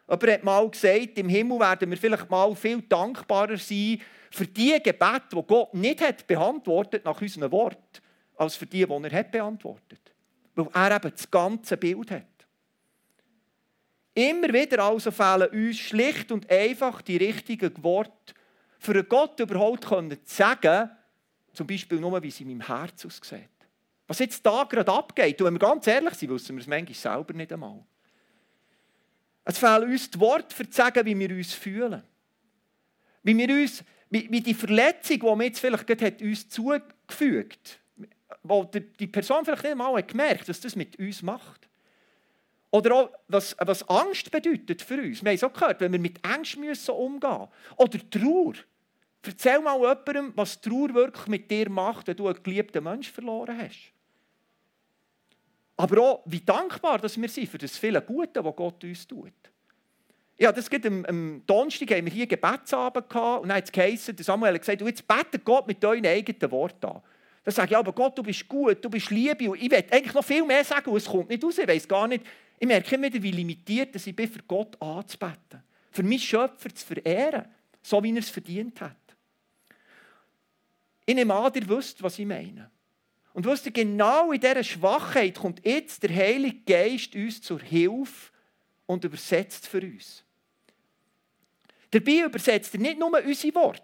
Aber 0.07 0.27
er 0.27 0.35
hat 0.35 0.43
mal 0.43 0.69
gesagt, 0.69 1.17
im 1.17 1.29
Himmel 1.29 1.59
werden 1.59 1.89
wir 1.89 1.97
vielleicht 1.97 2.29
mal 2.29 2.55
viel 2.55 2.81
dankbarer 2.81 3.57
sein 3.57 4.01
für 4.31 4.47
die 4.47 4.79
Gebete, 4.81 5.35
die 5.35 5.43
Gott 5.47 5.73
nicht 5.73 6.01
hat 6.01 6.25
beantwortet 6.25 7.05
nach 7.05 7.21
unserem 7.21 7.51
Wort, 7.51 8.01
als 8.35 8.55
für 8.55 8.65
die, 8.65 8.85
die 8.85 8.91
er 8.91 9.11
hat 9.11 9.31
beantwortet. 9.31 9.99
Weil 10.55 10.67
er 10.73 10.95
eben 10.95 11.11
das 11.11 11.29
ganze 11.29 11.77
Bild 11.77 12.11
hat. 12.11 12.25
Immer 14.13 14.53
wieder 14.53 14.83
also 14.83 15.11
fehlen 15.11 15.49
uns 15.49 15.79
schlicht 15.79 16.31
und 16.31 16.49
einfach 16.49 17.01
die 17.01 17.17
richtigen 17.17 17.83
Worte, 17.83 18.33
für 18.77 19.03
Gott 19.03 19.39
überhaupt 19.39 19.85
zu 19.85 20.17
sagen, 20.25 20.89
zum 21.53 21.67
Beispiel 21.67 21.99
nur, 21.99 22.21
wie 22.21 22.27
es 22.27 22.39
in 22.39 22.47
meinem 22.47 22.67
Herz 22.67 23.05
aussieht. 23.05 23.49
Was 24.07 24.19
jetzt 24.19 24.45
da 24.45 24.65
gerade 24.65 24.91
abgeht, 24.91 25.39
und 25.41 25.47
wenn 25.47 25.53
wir 25.53 25.59
ganz 25.59 25.87
ehrlich 25.87 26.13
sind, 26.15 26.29
wissen 26.29 26.55
wir 26.55 26.61
es 26.61 26.67
manchmal 26.67 26.93
selber 26.93 27.33
nicht 27.33 27.53
einmal. 27.53 27.83
Es 29.45 29.57
fehlen 29.57 29.89
uns 29.89 30.09
die 30.09 30.19
Worte, 30.19 30.53
für 30.53 30.69
zu 30.69 30.75
sagen, 30.75 31.05
wie 31.05 31.17
wir 31.17 31.29
uns 31.29 31.53
fühlen. 31.53 32.03
Wie, 33.23 33.37
wir 33.37 33.49
uns, 33.49 33.83
wie, 34.09 34.29
wie 34.29 34.41
die 34.41 34.53
Verletzung, 34.53 35.19
die 35.19 35.25
man 35.25 35.41
jetzt 35.41 35.59
vielleicht 35.59 36.01
hat, 36.01 36.21
uns 36.21 36.49
zugefügt 36.49 37.79
wo 38.43 38.63
die 38.65 39.07
Person 39.07 39.45
vielleicht 39.45 39.63
nicht 39.63 39.71
einmal 39.71 40.01
gemerkt 40.03 40.41
hat, 40.41 40.49
was 40.49 40.61
das 40.61 40.75
mit 40.75 40.97
uns 40.97 41.21
macht. 41.21 41.69
Oder 42.73 42.95
auch, 42.95 43.09
was, 43.27 43.55
was 43.59 43.87
Angst 43.87 44.31
bedeutet 44.31 44.81
für 44.81 44.97
uns. 44.99 45.23
Wir 45.23 45.29
haben 45.29 45.35
es 45.35 45.43
auch 45.43 45.53
gehört, 45.53 45.79
wenn 45.79 45.91
wir 45.91 45.99
mit 45.99 46.25
Angst 46.25 46.57
müssen 46.57 46.89
umgehen 46.89 47.29
müssen. 47.29 47.49
Oder 47.77 48.09
Trauer. 48.09 48.53
Erzähl 49.23 49.59
mal 49.59 49.79
jemandem, 49.79 50.33
was 50.35 50.59
Trauer 50.59 50.91
wirklich 50.95 51.27
mit 51.27 51.51
dir 51.51 51.69
macht, 51.69 52.07
wenn 52.07 52.17
du 52.17 52.27
einen 52.27 52.41
geliebten 52.41 52.83
Menschen 52.83 53.13
verloren 53.13 53.55
hast. 53.59 53.93
Aber 55.77 56.01
auch, 56.01 56.23
wie 56.25 56.39
dankbar 56.39 56.97
dass 56.97 57.15
wir 57.21 57.29
sind 57.29 57.47
für 57.47 57.59
das 57.59 57.77
viele 57.77 58.01
Gute, 58.01 58.41
das 58.41 58.55
Gott 58.55 58.83
uns 58.83 59.07
tut. 59.07 59.31
Ja, 60.39 60.51
das 60.51 60.67
geht 60.67 60.87
am, 60.87 61.05
am 61.05 61.43
Donnerstag 61.45 61.91
haben 61.91 62.05
wir 62.05 62.11
hier 62.11 62.25
Gebetsabend 62.25 63.07
gehabt 63.07 63.43
und 63.43 63.49
dann 63.49 63.57
hat 63.57 63.65
es 63.65 63.71
geheißen, 63.71 64.17
Samuel 64.17 64.55
hat 64.55 64.61
gesagt, 64.61 64.81
du 64.81 64.87
jetzt 64.87 65.07
betet 65.07 65.45
Gott 65.45 65.67
mit 65.67 65.83
deinen 65.83 66.07
eigenen 66.07 66.51
Worten 66.51 66.87
an. 66.87 67.03
Dann 67.43 67.53
sage 67.53 67.71
ich, 67.71 67.77
aber 67.77 67.93
Gott, 67.93 68.17
du 68.17 68.23
bist 68.23 68.47
gut, 68.47 68.83
du 68.83 68.89
bist 68.89 69.11
Liebe 69.11 69.51
und 69.51 69.61
ich 69.61 69.69
will 69.69 69.83
eigentlich 69.91 70.13
noch 70.13 70.23
viel 70.23 70.43
mehr 70.43 70.63
sagen 70.63 70.89
und 70.89 70.97
es 70.97 71.05
kommt 71.05 71.29
nicht 71.29 71.43
raus, 71.43 71.59
ich 71.59 71.67
weiß 71.67 71.87
gar 71.87 72.07
nicht. 72.07 72.25
Ich 72.63 72.67
merke 72.67 72.95
immer 72.95 73.07
wieder, 73.07 73.21
wie 73.21 73.31
limitiert 73.31 73.93
ich 73.93 74.15
bin, 74.15 74.31
für 74.31 74.41
Gott 74.47 74.81
anzubeten. 74.81 75.61
Für 75.91 76.01
mich 76.01 76.23
Schöpfer 76.23 76.73
zu 76.73 76.85
verehren, 76.85 77.43
so 77.81 78.01
wie 78.01 78.11
er 78.11 78.19
es 78.19 78.29
verdient 78.29 78.79
hat. 78.79 78.95
Ich 81.05 81.13
nehme 81.13 81.33
an, 81.33 81.51
ihr 81.53 81.67
wisst, 81.67 82.01
was 82.01 82.17
ich 82.17 82.25
meine. 82.25 82.71
Und 83.33 83.45
wisst 83.45 83.65
ihr, 83.65 83.73
genau 83.73 84.31
in 84.31 84.39
dieser 84.39 84.63
Schwachheit 84.63 85.35
kommt 85.35 85.65
jetzt 85.65 86.03
der 86.03 86.15
Heilige 86.15 86.61
Geist 86.65 87.13
uns 87.15 87.41
zur 87.41 87.59
Hilfe 87.59 88.31
und 88.85 89.03
übersetzt 89.03 89.67
für 89.67 89.81
uns. 89.81 90.23
Dabei 91.91 92.21
übersetzt 92.21 92.73
er 92.75 92.79
nicht 92.79 92.97
nur 92.97 93.11
unsere 93.11 93.55
Worte, 93.55 93.83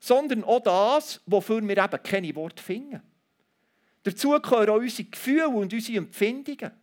sondern 0.00 0.42
auch 0.42 0.58
das, 0.58 1.20
wofür 1.24 1.62
wir 1.62 1.78
eben 1.78 2.02
keine 2.02 2.34
Worte 2.34 2.64
finden. 2.64 3.00
Dazu 4.02 4.30
gehören 4.40 4.70
auch 4.70 4.78
unsere 4.78 5.08
Gefühle 5.08 5.48
und 5.50 5.72
unsere 5.72 5.98
Empfindungen. 5.98 6.79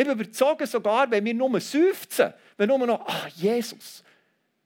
Ich 0.00 0.06
bin 0.06 0.14
überzeugt, 0.14 0.66
sogar 0.66 1.10
wenn 1.10 1.22
wir 1.26 1.34
nur 1.34 1.60
seufzen, 1.60 2.32
wenn 2.56 2.68
nur 2.68 2.86
noch, 2.86 3.06
ah, 3.06 3.28
Jesus, 3.36 4.02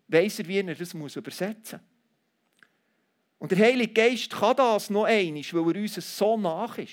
weiss 0.06 0.38
er, 0.38 0.46
wie 0.46 0.60
er 0.60 0.74
das 0.76 0.94
muss 0.94 1.16
übersetzen 1.16 1.80
muss. 1.80 2.68
Und 3.40 3.50
der 3.50 3.58
Heilige 3.58 3.92
Geist 3.92 4.30
kann 4.30 4.54
das 4.54 4.90
noch 4.90 5.06
einmal, 5.06 5.42
weil 5.50 5.74
er 5.74 5.82
uns 5.82 6.16
so 6.16 6.36
nach 6.36 6.78
ist. 6.78 6.92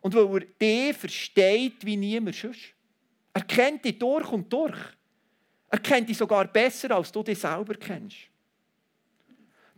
Und 0.00 0.14
weil 0.14 0.40
er 0.40 0.46
den 0.58 0.94
versteht 0.94 1.84
wie 1.84 1.98
niemand 1.98 2.36
sonst. 2.36 2.72
Er 3.34 3.42
kennt 3.42 3.84
dich 3.84 3.98
durch 3.98 4.32
und 4.32 4.50
durch. 4.50 4.78
Er 5.68 5.78
kennt 5.78 6.08
dich 6.08 6.16
sogar 6.16 6.46
besser, 6.46 6.92
als 6.92 7.12
du 7.12 7.22
dich 7.22 7.38
selber 7.38 7.74
kennst. 7.74 8.16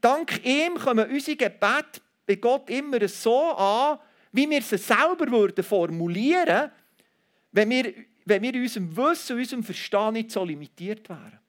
Dank 0.00 0.46
ihm 0.46 0.76
kommen 0.76 1.10
unsere 1.10 1.36
Gebete 1.36 2.00
bei 2.24 2.36
Gott 2.36 2.70
immer 2.70 3.08
so 3.08 3.56
an, 3.56 3.98
wie 4.30 4.48
wir 4.48 4.62
sie 4.62 4.78
selber 4.78 5.28
würden 5.28 5.64
formulieren 5.64 6.70
wenn 7.58 7.70
wir, 7.70 7.92
wenn 8.24 8.42
wir 8.42 8.54
in 8.54 8.62
unserem 8.62 8.96
Wissen, 8.96 9.36
in 9.36 9.42
unserem 9.42 9.64
Verstand 9.64 10.12
nicht 10.12 10.30
so 10.30 10.44
limitiert 10.44 11.08
wären. 11.08 11.40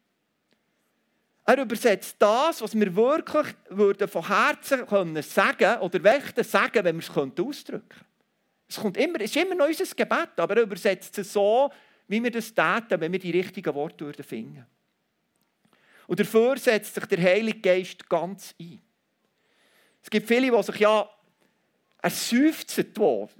Er 1.46 1.62
übersetzt 1.62 2.16
das, 2.18 2.62
was 2.62 2.74
wir 2.74 2.96
wirklich 2.96 3.56
würden 3.70 4.08
von 4.08 4.28
Herzen 4.28 4.88
können 4.88 5.22
sagen 5.22 5.80
oder 5.82 6.00
möchten 6.00 6.44
sagen, 6.44 6.84
wenn 6.84 6.96
wir 6.96 7.04
es 7.04 7.10
ausdrücken 7.10 7.90
könnten. 7.90 8.06
Es, 8.68 8.78
kommt 8.78 8.98
immer, 8.98 9.22
ist 9.22 9.36
immer 9.36 9.56
noch 9.56 9.68
unser 9.68 9.86
Gebet, 9.86 10.30
aber 10.38 10.58
er 10.58 10.64
übersetzt 10.64 11.18
es 11.20 11.32
so, 11.32 11.72
wie 12.08 12.24
wir 12.24 12.32
das 12.32 12.54
täten, 12.54 13.00
wenn 13.02 13.12
wir 13.12 13.20
die 13.20 13.32
richtigen 13.32 13.74
Worte 13.76 14.12
finden 14.24 14.66
Und 16.08 16.20
dafür 16.20 16.58
setzt 16.58 16.96
sich 16.96 17.06
der 17.06 17.22
Heilige 17.22 17.60
Geist 17.60 18.10
ganz 18.10 18.56
ein. 18.60 18.82
Es 20.02 20.10
gibt 20.10 20.28
viele, 20.28 20.52
die 20.52 20.64
sich 20.64 20.78
ja 20.78 21.08
ein 22.02 22.12
Seufzen 22.12 22.94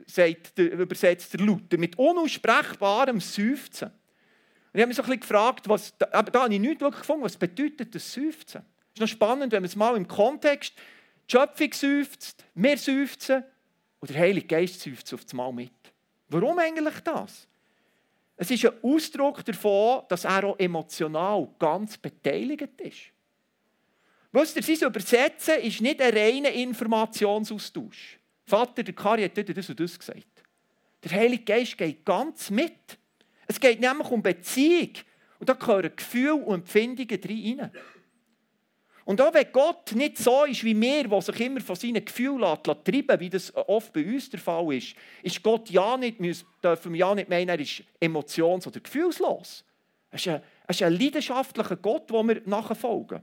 sagt, 0.06 0.60
übersetzt 0.60 1.34
der 1.34 1.42
Luther, 1.42 1.78
mit 1.78 1.98
unaussprechbarem 1.98 3.20
Seufzen. 3.22 3.88
Und 3.88 4.76
ich 4.76 4.82
habe 4.82 4.88
mich 4.88 4.98
so 4.98 5.04
ein 5.04 5.08
bisschen 5.08 5.22
gefragt, 5.22 5.70
was, 5.70 5.94
aber 6.12 6.32
da 6.32 6.44
habe 6.44 6.54
ich 6.54 6.60
nicht 6.60 6.82
wirklich 6.82 7.02
gefunden, 7.02 7.24
was 7.24 7.38
bedeutet 7.38 7.96
das 7.96 8.12
Seufzen? 8.12 8.62
Es 8.62 8.96
ist 8.96 9.02
noch 9.02 9.08
spannend, 9.08 9.52
wenn 9.52 9.62
man 9.62 9.70
es 9.70 9.76
mal 9.76 9.96
im 9.96 10.08
Kontext, 10.08 10.74
die 11.30 11.32
Schöpfung 11.32 11.74
seufzt, 11.74 12.44
wir 12.54 12.78
seufzen 12.78 13.44
und 14.00 14.10
der 14.10 14.20
Heilige 14.20 14.48
Geist 14.48 14.82
seufzt 14.82 15.14
auf 15.14 15.24
das 15.24 15.34
Mal 15.34 15.54
mit. 15.54 15.72
Warum 16.28 16.60
eigentlich 16.60 17.00
das? 17.00 17.48
Es 18.36 18.52
ist 18.52 18.66
ein 18.66 18.74
Ausdruck 18.84 19.44
davon, 19.44 20.04
dass 20.08 20.26
er 20.26 20.44
auch 20.44 20.60
emotional 20.60 21.50
ganz 21.58 21.98
beteiligt 21.98 22.80
ist. 22.80 22.98
Wisst 24.32 24.56
ihr, 24.56 24.64
sein 24.64 24.90
Übersetzen 24.90 25.56
ist 25.62 25.82
nicht 25.82 26.02
ein 26.02 26.16
reiner 26.16 26.52
Informationsaustausch. 26.52 28.19
Vater, 28.50 28.84
der 28.84 28.94
Kari 28.94 29.24
hat 29.24 29.38
das 29.38 29.70
und 29.70 29.80
das 29.80 30.00
gesagt. 30.00 30.44
Der 31.04 31.12
Heilige 31.12 31.44
Geist 31.44 31.78
geht 31.78 32.06
ganz 32.06 32.50
mit. 32.50 32.98
Es 33.48 33.60
geht 33.60 33.80
nämlich 33.80 34.10
um 34.10 34.22
Beziehung. 34.22 34.94
Und 35.40 35.48
da 35.48 35.54
gehören 35.54 35.96
Gefühle 35.96 36.36
und 36.36 36.62
Empfindungen 36.62 37.20
rein. 37.24 37.72
Und 39.06 39.22
auch 39.22 39.34
wenn 39.34 39.52
Gott 39.52 39.94
nicht 39.96 40.20
so 40.20 40.44
ist 40.44 40.64
wie 40.64 40.80
wir, 40.80 41.08
der 41.08 41.22
sich 41.22 41.40
immer 41.40 41.62
von 41.62 41.76
seinen 41.76 42.06
Gefühlen 42.06 42.58
treiben 42.64 43.20
wie 43.20 43.30
das 43.30 43.56
oft 43.56 43.92
bei 43.92 44.06
uns 44.06 44.30
der 44.30 44.40
Fall 44.40 44.72
ist, 44.76 44.96
ist 45.24 45.42
Gott 45.42 45.70
ja 45.72 45.98
nicht, 45.98 46.20
dürfen 46.64 46.94
wir 46.94 47.00
ja 47.00 47.16
nicht 47.16 47.28
meinen, 47.28 47.50
er 47.50 47.60
ist 47.60 47.84
emotions- 48.00 48.68
oder 48.68 48.80
gefühlslos. 48.80 49.64
Er 50.12 50.16
ist, 50.16 50.28
ein, 50.28 50.42
er 50.64 50.70
ist 50.70 50.84
ein 50.84 50.94
leidenschaftlicher 50.94 51.78
Gott, 51.78 52.10
dem 52.12 52.28
wir 52.28 52.42
nachfolgen. 52.46 53.22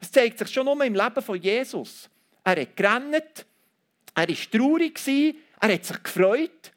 Es 0.00 0.10
zeigt 0.10 0.38
sich 0.38 0.48
schon 0.48 0.64
nur 0.64 0.82
im 0.82 0.94
Leben 0.94 1.22
von 1.22 1.38
Jesus. 1.38 2.08
Er 2.44 2.62
hat 2.62 2.76
gerannt, 2.76 3.44
er 4.18 4.28
war 4.28 4.50
traurig, 4.50 4.98
er 5.60 5.72
hat 5.72 5.84
sich 5.84 6.02
gefreut, 6.02 6.72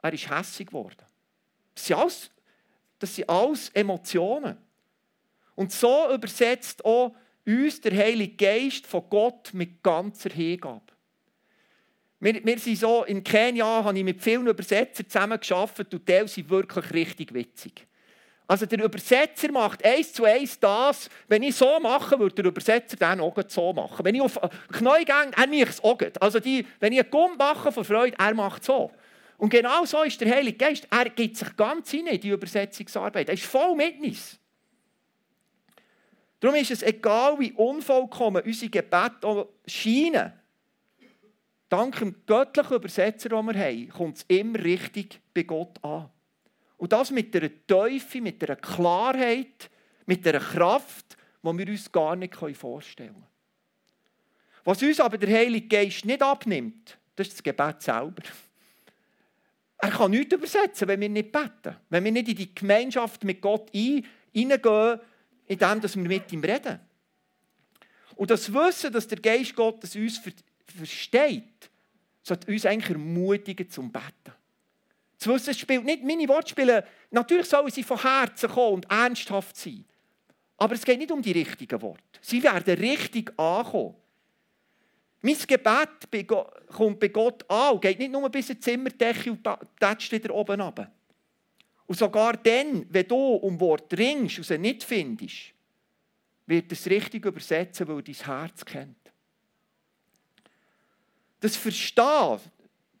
er 0.00 0.12
ist 0.12 0.30
hässlich 0.30 0.68
geworden. 0.68 1.04
Das 1.74 1.86
sind 1.86 1.96
alles, 1.96 2.30
das 3.00 3.16
sind 3.16 3.28
alles 3.28 3.68
Emotionen. 3.70 4.56
Und 5.56 5.72
so 5.72 6.12
übersetzt 6.14 6.84
auch 6.84 7.16
uns 7.44 7.80
der 7.80 7.96
Heilige 7.96 8.36
Geist 8.36 8.86
von 8.86 9.08
Gott 9.10 9.52
mit 9.54 9.82
ganzer 9.82 10.30
Hingabe. 10.30 10.82
Wir, 12.20 12.44
wir 12.44 12.58
sind 12.60 12.76
so, 12.76 13.04
in 13.04 13.24
Kenia 13.24 13.82
habe 13.82 13.98
ich 13.98 14.04
mit 14.04 14.22
vielen 14.22 14.46
Übersetzern 14.46 15.08
zusammengearbeitet 15.08 15.94
und 15.94 16.08
die 16.08 16.28
sind 16.28 16.48
wirklich 16.48 16.92
richtig 16.92 17.34
witzig. 17.34 17.87
Also 18.48 18.64
der 18.64 18.82
Übersetzer 18.82 19.52
macht 19.52 19.84
eins 19.84 20.14
zu 20.14 20.24
eins 20.24 20.58
das, 20.58 21.10
wenn 21.28 21.42
ich 21.42 21.54
so 21.54 21.78
mache, 21.80 22.18
würde 22.18 22.36
der 22.36 22.46
Übersetzer 22.46 22.96
dann 22.96 23.20
auch 23.20 23.36
so 23.46 23.74
machen. 23.74 24.02
Wenn 24.02 24.14
ich 24.14 24.22
auf 24.22 24.40
Knie 24.72 25.04
gehe, 25.04 25.30
er 25.36 25.46
macht 25.46 25.68
es 25.68 25.84
auch. 25.84 25.98
Also 26.18 26.40
die, 26.40 26.66
wenn 26.80 26.94
ich 26.94 27.00
einen 27.00 27.10
Gumm 27.10 27.36
mache 27.36 27.70
von 27.70 27.84
Freude, 27.84 28.16
er 28.18 28.34
macht 28.34 28.62
es 28.62 28.66
so. 28.66 28.90
Und 29.36 29.50
genau 29.50 29.84
so 29.84 30.02
ist 30.02 30.18
der 30.22 30.34
Heilige 30.34 30.56
Geist. 30.56 30.88
Er 30.90 31.10
gibt 31.10 31.36
sich 31.36 31.54
ganz 31.56 31.90
hinein 31.90 32.14
in 32.14 32.20
die 32.22 32.30
Übersetzungsarbeit. 32.30 33.28
Er 33.28 33.34
ist 33.34 33.44
voll 33.44 33.76
mit 33.76 34.00
uns. 34.00 34.38
Darum 36.40 36.56
ist 36.56 36.70
es 36.70 36.82
egal, 36.82 37.38
wie 37.38 37.52
unvollkommen 37.52 38.42
unsere 38.42 38.70
Gebete 38.70 39.46
scheinen. 39.66 40.32
Dank 41.68 41.98
dem 41.98 42.16
göttlichen 42.24 42.76
Übersetzer, 42.76 43.28
den 43.28 43.44
wir 43.44 43.54
haben, 43.54 43.88
kommt 43.90 44.16
es 44.16 44.24
immer 44.28 44.58
richtig 44.64 45.20
bei 45.34 45.42
Gott 45.42 45.84
an. 45.84 46.08
Und 46.78 46.92
das 46.92 47.10
mit 47.10 47.34
einer 47.36 47.50
Teufel, 47.66 48.20
mit 48.20 48.42
einer 48.42 48.56
Klarheit, 48.56 49.68
mit 50.06 50.26
einer 50.26 50.40
Kraft, 50.40 51.16
die 51.42 51.58
wir 51.58 51.68
uns 51.68 51.92
gar 51.92 52.16
nicht 52.16 52.34
vorstellen 52.34 53.12
können. 53.12 53.26
Was 54.64 54.82
uns 54.82 55.00
aber 55.00 55.18
der 55.18 55.36
Heilige 55.36 55.68
Geist 55.68 56.04
nicht 56.04 56.22
abnimmt, 56.22 56.98
das 57.16 57.28
ist 57.28 57.36
das 57.36 57.42
Gebet 57.42 57.82
selber. 57.82 58.22
Er 59.78 59.90
kann 59.90 60.10
nichts 60.10 60.34
übersetzen, 60.34 60.88
wenn 60.88 61.00
wir 61.00 61.08
nicht 61.08 61.32
beten. 61.32 61.76
Wenn 61.88 62.04
wir 62.04 62.12
nicht 62.12 62.28
in 62.28 62.36
die 62.36 62.54
Gemeinschaft 62.54 63.24
mit 63.24 63.40
Gott 63.40 63.70
ein, 63.74 64.04
hineingehen, 64.32 65.00
indem 65.46 65.82
wir 65.82 66.08
mit 66.08 66.32
ihm 66.32 66.44
reden. 66.44 66.80
Und 68.16 68.30
das 68.30 68.52
Wissen, 68.52 68.92
dass 68.92 69.06
der 69.06 69.20
Geist 69.20 69.54
Gottes 69.54 69.94
uns 69.94 70.20
versteht, 70.76 71.70
sollte 72.22 72.50
uns 72.50 72.66
eigentlich 72.66 72.90
ermutigen 72.90 73.70
zum 73.70 73.90
Beten. 73.90 74.37
Das 75.18 75.26
Wissen 75.26 75.54
spielt 75.54 75.84
nicht, 75.84 76.04
meine 76.04 76.28
Worte 76.28 76.50
spielen, 76.50 76.82
natürlich 77.10 77.46
sollen 77.46 77.70
sie 77.70 77.82
von 77.82 78.00
Herzen 78.00 78.48
kommen 78.48 78.74
und 78.74 78.90
ernsthaft 78.90 79.56
sein. 79.56 79.84
Aber 80.56 80.74
es 80.74 80.84
geht 80.84 80.98
nicht 80.98 81.10
um 81.10 81.22
die 81.22 81.32
richtigen 81.32 81.80
Worte. 81.82 82.02
Sie 82.20 82.42
werden 82.42 82.78
richtig 82.78 83.36
ankommen. 83.38 83.96
Mein 85.20 85.36
Gebet 85.46 85.88
kommt 86.68 87.00
bei 87.00 87.08
Gott 87.08 87.50
an 87.50 87.74
und 87.74 87.82
geht 87.82 87.98
nicht 87.98 88.12
nur 88.12 88.28
bis 88.28 88.50
ins 88.50 88.60
Zimmerdecke 88.60 89.32
und 89.32 89.46
tätscht 89.80 90.12
wieder 90.12 90.32
oben 90.32 90.60
runter. 90.60 90.92
Und 91.86 91.98
sogar 91.98 92.36
dann, 92.36 92.86
wenn 92.88 93.08
du 93.08 93.16
um 93.16 93.58
Wort 93.58 93.92
ringst 93.98 94.38
und 94.38 94.44
sie 94.44 94.58
nicht 94.58 94.84
findest, 94.84 95.52
wird 96.46 96.70
es 96.70 96.86
richtig 96.86 97.24
übersetzen, 97.24 97.88
weil 97.88 98.02
dein 98.02 98.14
Herz 98.14 98.64
kennt. 98.64 98.96
Das 101.40 101.56
Verstehen 101.56 102.40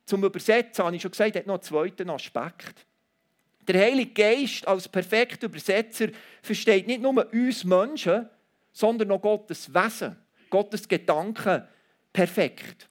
zum 0.08 0.24
Übersetzen, 0.24 0.84
habe 0.84 0.96
ich 0.96 1.02
schon 1.02 1.10
gesagt, 1.10 1.36
hat 1.36 1.46
noch 1.46 1.54
einen 1.54 1.62
zweiten 1.62 2.10
Aspekt. 2.10 2.86
Der 3.66 3.80
Heilige 3.80 4.12
Geist 4.12 4.66
als 4.66 4.88
perfekter 4.88 5.46
Übersetzer 5.46 6.08
versteht 6.42 6.86
nicht 6.86 7.02
nur 7.02 7.30
uns 7.32 7.64
Menschen, 7.64 8.28
sondern 8.72 9.10
auch 9.10 9.20
Gottes 9.20 9.72
Wesen, 9.72 10.16
Gottes 10.48 10.88
Gedanken 10.88 11.68
perfekt. 12.12 12.88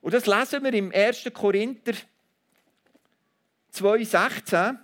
Und 0.00 0.14
das 0.14 0.26
lesen 0.26 0.62
wir 0.62 0.72
im 0.74 0.92
1. 0.92 1.30
Korinther 1.32 1.94
2,16. 3.72 4.78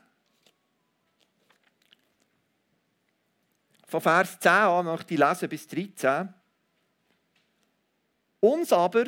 Von 3.87 4.00
Vers 4.00 4.41
10 4.41 4.50
an 4.50 4.87
möchte 4.87 5.15
ich 5.15 5.21
lesen 5.21 5.49
bis 5.49 5.69
13. 5.69 6.35
Uns 8.41 8.73
aber 8.73 9.05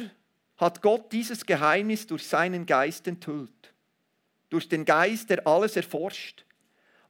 hat 0.63 0.81
Gott 0.81 1.11
dieses 1.11 1.45
Geheimnis 1.45 2.07
durch 2.07 2.25
seinen 2.25 2.67
Geist 2.67 3.09
enthüllt. 3.09 3.75
Durch 4.49 4.69
den 4.69 4.85
Geist, 4.85 5.29
der 5.29 5.45
alles 5.45 5.75
erforscht. 5.75 6.45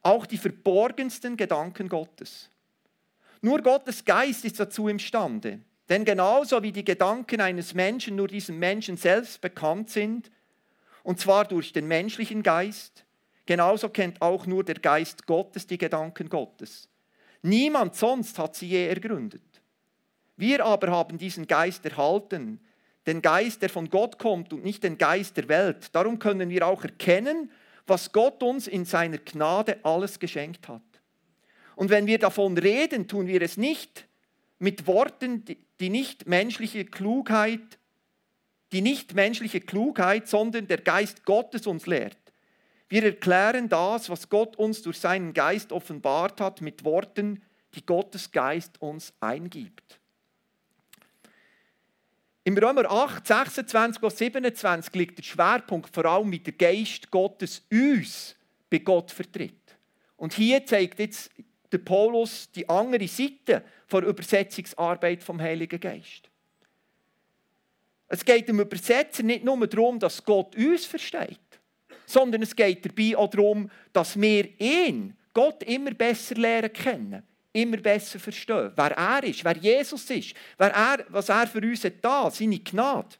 Auch 0.00 0.24
die 0.24 0.38
verborgensten 0.38 1.36
Gedanken 1.36 1.90
Gottes. 1.90 2.48
Nur 3.42 3.60
Gottes 3.60 4.06
Geist 4.06 4.46
ist 4.46 4.58
dazu 4.58 4.88
imstande. 4.88 5.60
Denn 5.90 6.06
genauso 6.06 6.62
wie 6.62 6.72
die 6.72 6.84
Gedanken 6.84 7.42
eines 7.42 7.74
Menschen 7.74 8.16
nur 8.16 8.26
diesem 8.26 8.58
Menschen 8.58 8.96
selbst 8.96 9.42
bekannt 9.42 9.90
sind, 9.90 10.30
und 11.02 11.20
zwar 11.20 11.44
durch 11.44 11.74
den 11.74 11.86
menschlichen 11.86 12.42
Geist, 12.42 13.04
genauso 13.44 13.90
kennt 13.90 14.22
auch 14.22 14.46
nur 14.46 14.64
der 14.64 14.76
Geist 14.76 15.26
Gottes 15.26 15.66
die 15.66 15.76
Gedanken 15.76 16.30
Gottes. 16.30 16.88
Niemand 17.42 17.96
sonst 17.96 18.38
hat 18.38 18.54
sie 18.54 18.68
je 18.68 18.88
ergründet. 18.88 19.42
Wir 20.38 20.64
aber 20.64 20.88
haben 20.88 21.18
diesen 21.18 21.46
Geist 21.46 21.84
erhalten, 21.84 22.58
den 23.06 23.22
Geist, 23.22 23.62
der 23.62 23.68
von 23.68 23.90
Gott 23.90 24.18
kommt 24.18 24.52
und 24.52 24.64
nicht 24.64 24.84
den 24.84 24.98
Geist 24.98 25.36
der 25.36 25.48
Welt. 25.48 25.94
Darum 25.94 26.18
können 26.18 26.50
wir 26.50 26.66
auch 26.66 26.84
erkennen, 26.84 27.50
was 27.86 28.12
Gott 28.12 28.42
uns 28.42 28.68
in 28.68 28.84
seiner 28.84 29.18
Gnade 29.18 29.78
alles 29.82 30.18
geschenkt 30.18 30.68
hat. 30.68 30.82
Und 31.74 31.90
wenn 31.90 32.06
wir 32.06 32.18
davon 32.18 32.56
reden, 32.56 33.08
tun 33.08 33.26
wir 33.26 33.42
es 33.42 33.56
nicht 33.56 34.06
mit 34.58 34.86
Worten, 34.86 35.44
die 35.80 35.90
nicht 35.90 36.28
menschliche 36.28 36.84
Klugheit, 36.84 37.78
die 38.70 38.82
nicht 38.82 39.14
menschliche 39.14 39.60
Klugheit, 39.60 40.28
sondern 40.28 40.68
der 40.68 40.78
Geist 40.78 41.24
Gottes 41.24 41.66
uns 41.66 41.86
lehrt. 41.86 42.16
Wir 42.88 43.04
erklären 43.04 43.68
das, 43.68 44.10
was 44.10 44.28
Gott 44.28 44.56
uns 44.56 44.82
durch 44.82 44.98
seinen 44.98 45.32
Geist 45.34 45.72
offenbart 45.72 46.40
hat, 46.40 46.60
mit 46.60 46.84
Worten, 46.84 47.42
die 47.74 47.84
Gottes 47.84 48.30
Geist 48.30 48.80
uns 48.80 49.12
eingibt. 49.18 49.98
Im 52.44 52.58
Römer 52.58 52.90
8, 52.90 53.24
26 53.24 54.02
und 54.02 54.16
27 54.16 54.94
liegt 54.94 55.18
der 55.18 55.22
Schwerpunkt 55.22 55.94
vor 55.94 56.04
allem 56.06 56.28
mit 56.28 56.44
der 56.46 56.54
Geist 56.54 57.08
Gottes 57.10 57.62
uns 57.70 58.34
bei 58.68 58.78
Gott 58.78 59.12
vertritt. 59.12 59.76
Und 60.16 60.32
hier 60.32 60.66
zeigt 60.66 60.98
jetzt 60.98 61.30
der 61.70 61.78
Paulus 61.78 62.50
die 62.50 62.68
andere 62.68 63.06
Seite 63.06 63.62
der 63.90 64.02
Übersetzungsarbeit 64.02 65.22
vom 65.22 65.40
Heiligen 65.40 65.78
Geist. 65.78 66.28
Es 68.08 68.24
geht 68.24 68.48
dem 68.48 68.60
Übersetzer 68.60 69.22
nicht 69.22 69.44
nur 69.44 69.66
darum, 69.66 70.00
dass 70.00 70.24
Gott 70.24 70.56
uns 70.56 70.84
versteht, 70.84 71.38
sondern 72.06 72.42
es 72.42 72.56
geht 72.56 72.84
dabei 72.84 73.16
auch 73.16 73.30
darum, 73.30 73.70
dass 73.92 74.20
wir 74.20 74.48
ihn, 74.60 75.16
Gott, 75.32 75.62
immer 75.62 75.92
besser 75.92 76.34
lernen 76.34 76.72
kennen 76.72 77.22
immer 77.52 77.76
besser 77.76 78.18
verstehen, 78.18 78.72
wer 78.74 78.92
er 78.92 79.24
ist, 79.24 79.44
wer 79.44 79.56
Jesus 79.56 80.08
ist, 80.10 80.34
wer 80.56 80.70
er, 80.70 81.04
was 81.08 81.28
er 81.28 81.46
für 81.46 81.58
uns 81.58 81.84
hat 81.84 82.34
seine 82.34 82.58
Gnade. 82.58 83.16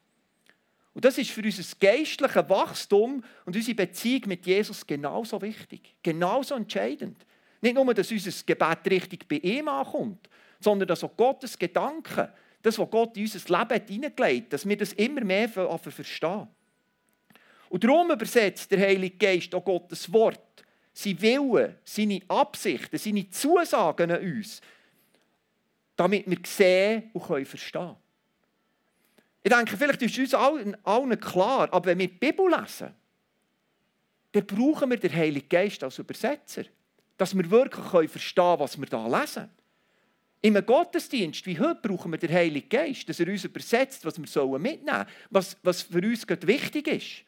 Und 0.95 1.05
das 1.05 1.19
ist 1.19 1.31
für 1.31 1.43
unser 1.43 1.77
geistliches 1.81 2.49
Wachstum 2.49 3.25
und 3.45 3.57
unsere 3.57 3.75
Beziehung 3.75 4.23
mit 4.27 4.47
Jesus 4.47 4.87
genauso 4.87 5.41
wichtig, 5.41 5.97
genauso 6.03 6.55
entscheidend. 6.55 7.25
Nicht 7.61 7.75
nur, 7.75 7.95
dass 7.95 8.11
unser 8.11 8.45
Gebet 8.45 8.91
richtig 8.91 9.27
bei 9.29 9.37
ihm 9.37 9.69
ankommt, 9.69 10.29
sondern 10.61 10.89
dass 10.89 11.05
auch 11.05 11.17
Gottes 11.17 11.59
Gedanken, 11.59 12.29
das, 12.61 12.79
was 12.79 12.91
Gott 12.91 13.17
in 13.17 13.25
unser 13.25 13.59
Leben 13.59 13.87
hineingelegt 13.87 14.45
hat, 14.45 14.53
dass 14.53 14.69
wir 14.69 14.77
das 14.77 14.93
immer 14.93 15.23
mehr 15.23 15.49
verstehen. 15.49 16.49
Und 17.69 17.85
darum 17.85 18.11
übersetzt 18.11 18.71
der 18.71 18.81
Heilige 18.81 19.17
Geist 19.17 19.55
auch 19.55 19.65
Gottes 19.65 20.13
Wort 20.13 20.62
sein 20.93 21.21
Wille, 21.21 21.79
seine 21.85 22.21
Absichten, 22.29 22.99
seine 22.99 23.29
Zusagen 23.31 24.11
an 24.11 24.23
uns, 24.23 24.61
damit 25.97 26.29
wir 26.29 26.39
sehen 26.45 27.11
und 27.13 27.25
können 27.25 27.47
verstehen 27.47 27.97
Ich 29.43 29.53
denke, 29.53 29.77
vielleicht 29.77 30.03
ist 30.03 30.19
uns 30.19 30.35
allen, 30.35 30.77
allen 30.85 31.19
klar, 31.19 31.69
aber 31.73 31.87
wenn 31.87 31.99
wir 31.99 32.09
die 32.09 32.15
Bibel 32.15 32.51
lesen, 32.51 32.95
dann 34.33 34.47
brauchen 34.47 34.91
wir 34.91 34.99
den 34.99 35.13
Heiligen 35.13 35.49
Geist 35.49 35.83
als 35.85 35.99
Übersetzer, 35.99 36.65
dass 37.17 37.37
wir 37.37 37.51
wirklich 37.51 38.11
verstehen 38.11 38.45
können, 38.45 38.61
was 38.61 38.79
wir 38.79 38.87
da 38.87 39.21
lesen. 39.21 39.51
Im 40.41 40.55
Gottesdienst 40.67 41.47
wie 41.47 41.59
heute 41.59 41.81
brauchen 41.81 42.11
wir 42.11 42.19
den 42.19 42.33
Heiligen 42.33 42.69
Geist, 42.69 43.09
dass 43.09 43.21
er 43.21 43.29
uns 43.29 43.45
übersetzt, 43.45 44.05
was 44.05 44.19
wir 44.19 44.59
mitnehmen 44.59 44.87
sollen, 44.87 45.07
was, 45.31 45.57
was 45.63 45.83
für 45.83 45.99
uns 45.99 46.27
wichtig 46.29 46.89
ist. 46.89 47.25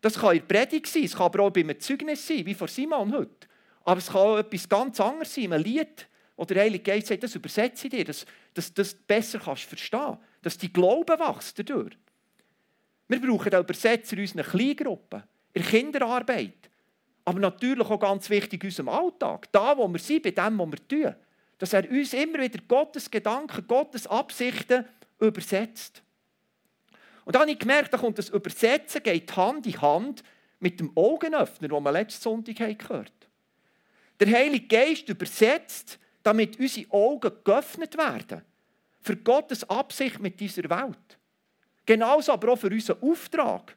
Das 0.00 0.18
kann 0.18 0.36
in 0.36 0.46
der 0.46 0.54
Predigt 0.54 0.86
sein, 0.86 1.04
es 1.04 1.14
kann 1.14 1.26
aber 1.26 1.44
auch 1.44 1.50
bei 1.50 1.60
einem 1.60 1.78
Zeugnis 1.78 2.26
sein, 2.26 2.46
wie 2.46 2.54
vor 2.54 2.68
Simon 2.68 3.12
heute. 3.12 3.48
Aber 3.84 3.98
es 3.98 4.08
kann 4.08 4.16
auch 4.16 4.38
etwas 4.38 4.68
ganz 4.68 5.00
anderes 5.00 5.34
sein, 5.34 5.52
ein 5.52 5.62
Lied, 5.62 6.08
wo 6.36 6.44
der 6.44 6.62
Heilige 6.62 6.84
Geist 6.84 7.08
sagt, 7.08 7.22
das 7.22 7.34
übersetze 7.34 7.86
ich 7.86 7.90
dir, 7.90 8.04
dass 8.04 8.24
du 8.54 8.62
das 8.74 8.94
besser 8.94 9.38
kannst 9.38 9.64
verstehen 9.64 10.18
dass 10.42 10.58
die 10.58 10.72
Glauben 10.72 11.18
wächst 11.18 11.58
dadurch. 11.58 11.96
Wir 13.08 13.20
brauchen 13.20 13.54
auch 13.54 13.60
Übersetzer 13.60 14.16
in 14.16 14.22
unseren 14.22 14.44
Kleingruppen, 14.44 15.22
in 15.52 15.62
der 15.62 15.70
Kinderarbeit, 15.70 16.70
aber 17.24 17.40
natürlich 17.40 17.90
auch 17.90 18.00
ganz 18.00 18.30
wichtig 18.30 18.62
in 18.62 18.68
unserem 18.68 18.88
Alltag, 18.88 19.50
da 19.52 19.76
wo 19.76 19.88
wir 19.88 19.98
sind, 19.98 20.22
bei 20.22 20.30
dem, 20.30 20.58
was 20.58 20.70
wir 20.70 20.88
tun, 20.88 21.14
dass 21.58 21.72
er 21.72 21.90
uns 21.90 22.14
immer 22.14 22.40
wieder 22.40 22.60
Gottes 22.66 23.10
Gedanken, 23.10 23.66
Gottes 23.66 24.06
Absichten 24.06 24.84
übersetzt. 25.18 26.02
Und 27.24 27.34
dann 27.34 27.42
habe 27.42 27.52
ich 27.52 27.58
gemerkt, 27.58 27.92
da 27.92 27.98
kommt 27.98 28.18
das 28.18 28.28
Übersetzen 28.28 29.02
geht 29.02 29.36
Hand 29.36 29.66
in 29.66 29.80
Hand 29.80 30.22
mit 30.58 30.80
dem 30.80 30.96
Augenöffner, 30.96 31.68
den 31.68 31.82
wir 31.82 31.92
letzten 31.92 32.22
Sonntag 32.22 32.56
gehört 32.56 32.90
haben. 32.90 33.08
Der 34.20 34.28
Heilige 34.28 34.66
Geist 34.66 35.08
übersetzt, 35.08 35.98
damit 36.22 36.58
unsere 36.58 36.90
Augen 36.90 37.32
geöffnet 37.44 37.96
werden. 37.96 38.42
Für 39.00 39.16
Gottes 39.16 39.68
Absicht 39.68 40.20
mit 40.20 40.38
dieser 40.38 40.68
Welt. 40.68 41.18
Genauso 41.86 42.32
aber 42.32 42.52
auch 42.52 42.58
für 42.58 42.68
unseren 42.68 43.02
Auftrag. 43.02 43.76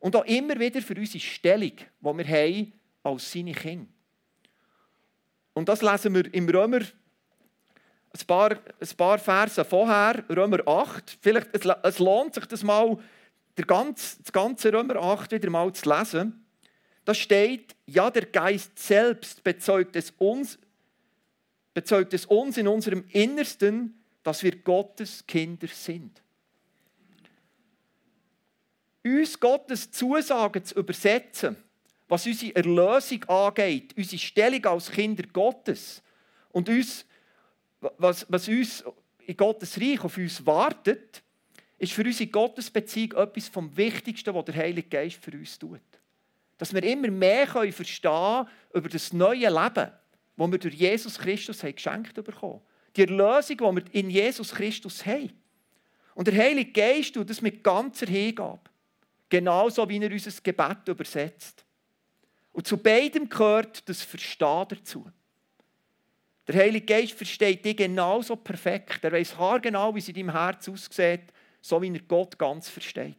Und 0.00 0.16
auch 0.16 0.24
immer 0.24 0.58
wieder 0.58 0.80
für 0.80 0.94
unsere 0.94 1.20
Stellung, 1.20 1.72
die 1.76 1.84
wir 2.00 2.28
haben 2.28 2.72
als 3.02 3.30
seine 3.30 3.52
Kinder. 3.52 3.92
Und 5.52 5.68
das 5.68 5.82
lesen 5.82 6.14
wir 6.14 6.32
im 6.32 6.48
Römer 6.48 6.80
ein 8.12 8.26
paar, 8.26 8.52
ein 8.52 8.96
paar 8.96 9.18
Verse 9.18 9.64
vorher, 9.64 10.24
Römer 10.28 10.66
8. 10.66 11.18
Vielleicht, 11.20 11.48
es, 11.52 11.68
es 11.82 11.98
lohnt 11.98 12.34
sich 12.34 12.46
das 12.46 12.62
mal, 12.62 12.98
der 13.56 13.66
ganz, 13.66 14.18
das 14.18 14.32
ganze 14.32 14.72
Römer 14.72 14.96
8 14.96 15.32
wieder 15.32 15.50
mal 15.50 15.72
zu 15.72 15.88
lesen. 15.88 16.44
Da 17.04 17.14
steht, 17.14 17.74
ja, 17.86 18.10
der 18.10 18.26
Geist 18.26 18.78
selbst 18.78 19.42
bezeugt 19.42 19.96
es 19.96 20.12
uns, 20.18 20.58
bezeugt 21.74 22.12
es 22.14 22.26
uns 22.26 22.56
in 22.56 22.68
unserem 22.68 23.04
Innersten, 23.08 24.02
dass 24.22 24.42
wir 24.42 24.56
Gottes 24.56 25.24
Kinder 25.26 25.68
sind. 25.68 26.22
Uns 29.04 29.40
Gottes 29.40 29.90
Zusagen 29.90 30.64
zu 30.64 30.74
übersetzen, 30.74 31.56
was 32.08 32.26
unsere 32.26 32.56
Erlösung 32.56 33.24
angeht, 33.24 33.94
unsere 33.96 34.20
Stellung 34.20 34.64
als 34.66 34.90
Kinder 34.90 35.24
Gottes 35.32 36.02
und 36.50 36.68
uns 36.68 37.06
was, 37.80 38.26
was 38.28 38.48
uns 38.48 38.84
in 39.26 39.36
Gottes 39.36 39.80
Reich 39.80 40.02
auf 40.02 40.16
uns 40.16 40.44
wartet, 40.44 41.22
ist 41.78 41.92
für 41.92 42.04
unsere 42.04 42.30
Gottesbeziehung 42.30 43.12
etwas 43.12 43.48
vom 43.48 43.74
Wichtigsten, 43.76 44.34
was 44.34 44.44
der 44.46 44.56
Heilige 44.56 44.88
Geist 44.88 45.22
für 45.22 45.32
uns 45.32 45.58
tut. 45.58 45.80
Dass 46.56 46.74
wir 46.74 46.82
immer 46.82 47.08
mehr 47.08 47.46
können 47.46 47.72
verstehen 47.72 48.48
über 48.74 48.88
das 48.88 49.12
neue 49.12 49.48
Leben, 49.48 49.92
das 50.36 50.50
wir 50.50 50.58
durch 50.58 50.74
Jesus 50.74 51.18
Christus 51.18 51.62
haben 51.62 51.74
geschenkt 51.74 52.14
bekommen. 52.14 52.60
Die 52.96 53.02
Erlösung, 53.02 53.56
die 53.56 53.62
wir 53.62 53.94
in 53.94 54.10
Jesus 54.10 54.52
Christus 54.52 55.06
haben. 55.06 55.30
Und 56.14 56.26
der 56.26 56.36
Heilige 56.36 56.72
Geist 56.72 57.14
tut 57.14 57.30
das 57.30 57.40
mit 57.40 57.62
ganzer 57.62 58.06
Hingabe. 58.06 58.58
Genauso 59.28 59.88
wie 59.88 60.02
er 60.02 60.10
unser 60.10 60.32
Gebet 60.42 60.88
übersetzt. 60.88 61.64
Und 62.50 62.66
zu 62.66 62.76
beidem 62.76 63.28
gehört 63.28 63.88
das 63.88 64.02
Verstehen 64.02 64.66
dazu. 64.68 65.08
Der 66.48 66.56
Heilige 66.56 66.86
Geist 66.86 67.12
versteht 67.12 67.62
dich 67.62 67.76
genauso 67.76 68.34
perfekt. 68.34 69.04
Er 69.04 69.12
weiß 69.12 69.36
haargenau, 69.36 69.94
wie 69.94 69.98
es 69.98 70.08
in 70.08 70.14
deinem 70.14 70.32
Herz 70.32 70.66
aussieht, 70.66 71.24
so 71.60 71.80
wie 71.82 71.92
er 71.92 72.00
Gott 72.00 72.38
ganz 72.38 72.70
versteht. 72.70 73.16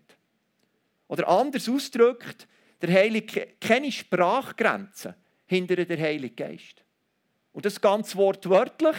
Oder 1.07 1.27
anders 1.27 1.69
ausgedrückt, 1.69 2.47
der 2.81 2.91
Heilige 2.91 3.49
keine 3.61 3.91
Sprachgrenzen 3.91 5.13
hinter 5.45 5.75
der 5.75 5.99
Heilige 5.99 6.33
Geist. 6.35 6.83
Und 7.53 7.65
das 7.65 7.79
ganz 7.79 8.15
wortwörtlich, 8.15 8.97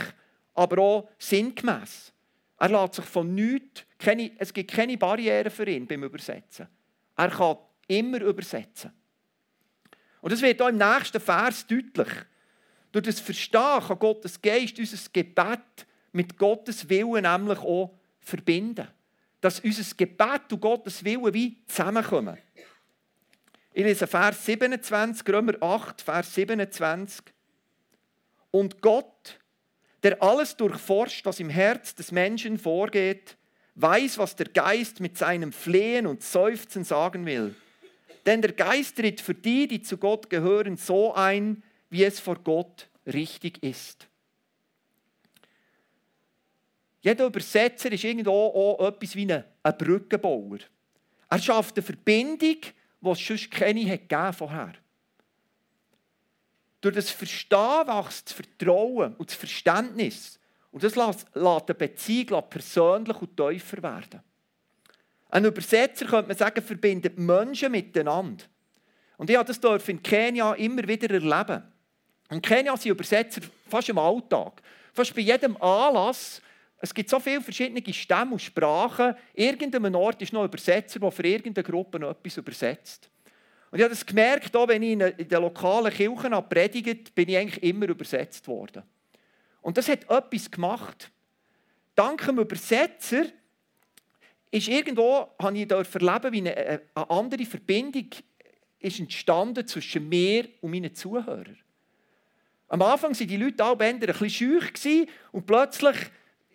aber 0.54 0.80
auch 0.80 1.08
sinngemäß. 1.18 2.12
Er 2.58 2.68
lässt 2.68 2.94
sich 2.94 3.04
von 3.06 3.34
nichts, 3.34 3.84
keine, 3.98 4.30
es 4.38 4.52
gibt 4.52 4.70
keine 4.70 4.96
Barrieren 4.96 5.50
für 5.50 5.68
ihn 5.68 5.86
beim 5.86 6.04
Übersetzen. 6.04 6.68
Er 7.16 7.30
kann 7.30 7.56
immer 7.88 8.20
übersetzen. 8.20 8.92
Und 10.20 10.32
das 10.32 10.42
wird 10.42 10.60
auch 10.62 10.68
im 10.68 10.76
nächsten 10.76 11.20
Vers 11.20 11.66
deutlich. 11.66 12.08
Durch 12.92 13.04
das 13.04 13.20
Verstehen 13.20 13.80
kann 13.86 13.98
Gottes 13.98 14.40
Geist 14.40 14.78
unser 14.78 14.98
Gebet 15.12 15.86
mit 16.12 16.36
Gottes 16.36 16.88
Willen 16.88 17.22
nämlich 17.22 17.58
auch 17.58 17.94
verbinden. 18.20 18.88
dass 19.40 19.60
unser 19.60 19.96
Gebet 19.96 20.52
und 20.52 20.60
Gottes 20.60 21.02
Willen 21.02 21.32
wie 21.32 21.56
zusammenkommen. 21.66 22.36
Ich 23.72 23.84
lese 23.84 24.06
Vers 24.06 24.44
27, 24.44 25.26
Römer 25.28 25.54
8, 25.62 26.02
Vers 26.02 26.34
27. 26.34 27.24
Und 28.50 28.82
Gott, 28.82 29.38
der 30.02 30.20
alles 30.22 30.56
durchforscht, 30.56 31.24
was 31.24 31.40
im 31.40 31.48
Herz 31.48 31.94
des 31.94 32.10
Menschen 32.10 32.58
vorgeht, 32.58 33.36
weiß, 33.76 34.18
was 34.18 34.36
der 34.36 34.48
Geist 34.48 35.00
mit 35.00 35.16
seinem 35.16 35.52
Flehen 35.52 36.06
und 36.06 36.22
Seufzen 36.22 36.84
sagen 36.84 37.24
will. 37.24 37.54
Denn 38.26 38.42
der 38.42 38.52
Geist 38.52 38.96
tritt 38.96 39.20
für 39.20 39.34
die, 39.34 39.68
die 39.68 39.80
zu 39.80 39.96
Gott 39.96 40.28
gehören, 40.28 40.76
so 40.76 41.14
ein, 41.14 41.62
wie 41.90 42.04
es 42.04 42.20
vor 42.20 42.36
Gott 42.36 42.88
richtig 43.06 43.62
ist. 43.62 44.06
Jeder 47.02 47.26
Übersetzer 47.26 47.90
ist 47.92 48.04
irgendwo 48.04 48.30
auch 48.30 48.86
etwas 48.88 49.16
wie 49.16 49.32
ein 49.32 49.44
Brückenbauer. 49.78 50.58
Er 51.28 51.38
schafft 51.38 51.76
eine 51.76 51.84
Verbindung, 51.84 52.58
die 53.00 53.10
es 53.10 53.26
sonst 53.26 53.50
keine 53.50 53.90
hat 53.90 54.36
vorher. 54.36 54.74
Durch 56.80 56.94
das 56.94 57.10
Verstehen 57.10 57.86
wächst 57.86 58.26
das 58.26 58.32
Vertrauen 58.32 59.14
und 59.16 59.30
das 59.30 59.36
Verständnis. 59.36 60.38
Und 60.70 60.82
das 60.82 60.94
lässt 60.94 61.26
eine 61.34 61.74
Beziehung 61.74 62.42
persönlich 62.48 63.16
und 63.20 63.36
tiefer 63.36 63.82
werden. 63.82 64.22
Ein 65.30 65.44
Übersetzer, 65.44 66.06
könnte 66.06 66.28
man 66.28 66.36
sagen, 66.36 66.62
verbindet 66.62 67.18
Menschen 67.18 67.72
miteinander. 67.72 68.44
Und 69.16 69.30
ich 69.30 69.36
habe 69.36 69.52
das 69.52 69.88
in 69.88 70.02
Kenia 70.02 70.54
immer 70.54 70.86
wieder 70.86 71.10
erleben. 71.10 71.62
In 72.30 72.40
Kenia 72.40 72.76
sind 72.76 72.92
Übersetzer 72.92 73.42
fast 73.68 73.88
im 73.88 73.98
Alltag. 73.98 74.62
Fast 74.92 75.14
bei 75.14 75.20
jedem 75.20 75.56
Anlass. 75.60 76.40
Es 76.78 76.94
gibt 76.94 77.10
so 77.10 77.18
viele 77.18 77.40
verschiedene 77.40 77.92
Stämme 77.92 78.32
und 78.32 78.38
Sprachen. 78.38 79.14
Irgendeinem 79.34 79.94
Ort 79.96 80.22
ist 80.22 80.32
noch 80.32 80.42
ein 80.42 80.46
Übersetzer, 80.46 81.00
der 81.00 81.10
für 81.10 81.26
irgendeine 81.26 81.64
Gruppe 81.64 81.98
noch 81.98 82.10
etwas 82.10 82.36
übersetzt. 82.36 83.10
Und 83.70 83.78
ich 83.78 83.84
habe 83.84 83.94
das 83.94 84.06
gemerkt, 84.06 84.56
auch 84.56 84.68
wenn 84.68 84.82
ich 84.82 84.92
in 84.92 85.28
den 85.28 85.42
lokalen 85.42 85.92
Kirchen 85.92 86.32
predigt, 86.48 87.14
bin 87.14 87.28
ich 87.28 87.36
eigentlich 87.36 87.62
immer 87.62 87.88
übersetzt 87.88 88.46
worden. 88.48 88.82
Und 89.60 89.76
das 89.76 89.88
hat 89.88 90.08
etwas 90.08 90.50
gemacht. 90.50 91.10
Dank 91.94 92.24
dem 92.24 92.38
Übersetzer 92.38 93.24
ist 94.50 94.68
irgendwo, 94.68 95.28
habe 95.40 95.58
ich 95.58 95.70
erleben, 95.70 96.32
wie 96.32 96.38
eine, 96.38 96.80
eine 96.94 97.10
andere 97.10 97.44
Verbindung 97.44 98.08
ist 98.78 98.98
entstanden 98.98 99.66
zwischen 99.66 100.08
mir 100.08 100.48
und 100.60 100.70
meinen 100.70 100.94
Zuhörern. 100.94 101.58
Am 102.70 102.82
Anfang 102.82 103.18
waren 103.18 103.26
die 103.26 103.36
Leute 103.36 103.64
alle 103.64 103.80
ein 103.80 103.98
bisschen 103.98 104.30
schüch 104.30 105.08
und 105.32 105.44
plötzlich, 105.44 105.96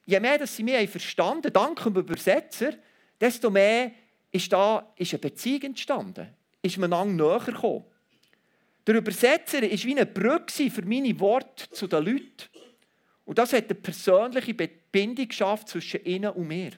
je 0.05 0.19
mehr 0.21 0.37
dass 0.37 0.55
sie 0.55 0.63
mich 0.63 0.89
verstanden 0.89 1.51
dank 1.51 1.83
dem 1.83 1.93
Übersetzer, 1.93 2.71
desto 3.19 3.49
mehr 3.49 3.91
ist 4.31 4.51
da 4.51 4.93
ist 4.95 5.11
eine 5.13 5.19
Beziehung 5.19 5.61
entstanden, 5.63 6.29
ist 6.61 6.77
man 6.77 7.15
näher 7.17 7.41
gekommen. 7.45 7.83
Der 8.87 8.95
Übersetzer 8.95 9.61
war 9.61 9.69
wie 9.69 9.91
eine 9.91 10.05
Brücke 10.05 10.71
für 10.71 10.85
meine 10.85 11.19
Worte 11.19 11.69
zu 11.71 11.85
den 11.85 12.05
Leuten. 12.05 12.49
Und 13.25 13.37
das 13.37 13.51
hat 13.51 13.65
eine 13.65 13.75
persönliche 13.75 14.53
Bindung 14.53 15.27
geschafft 15.27 15.67
zwischen 15.67 16.05
ihnen 16.05 16.31
und 16.31 16.47
mir. 16.47 16.71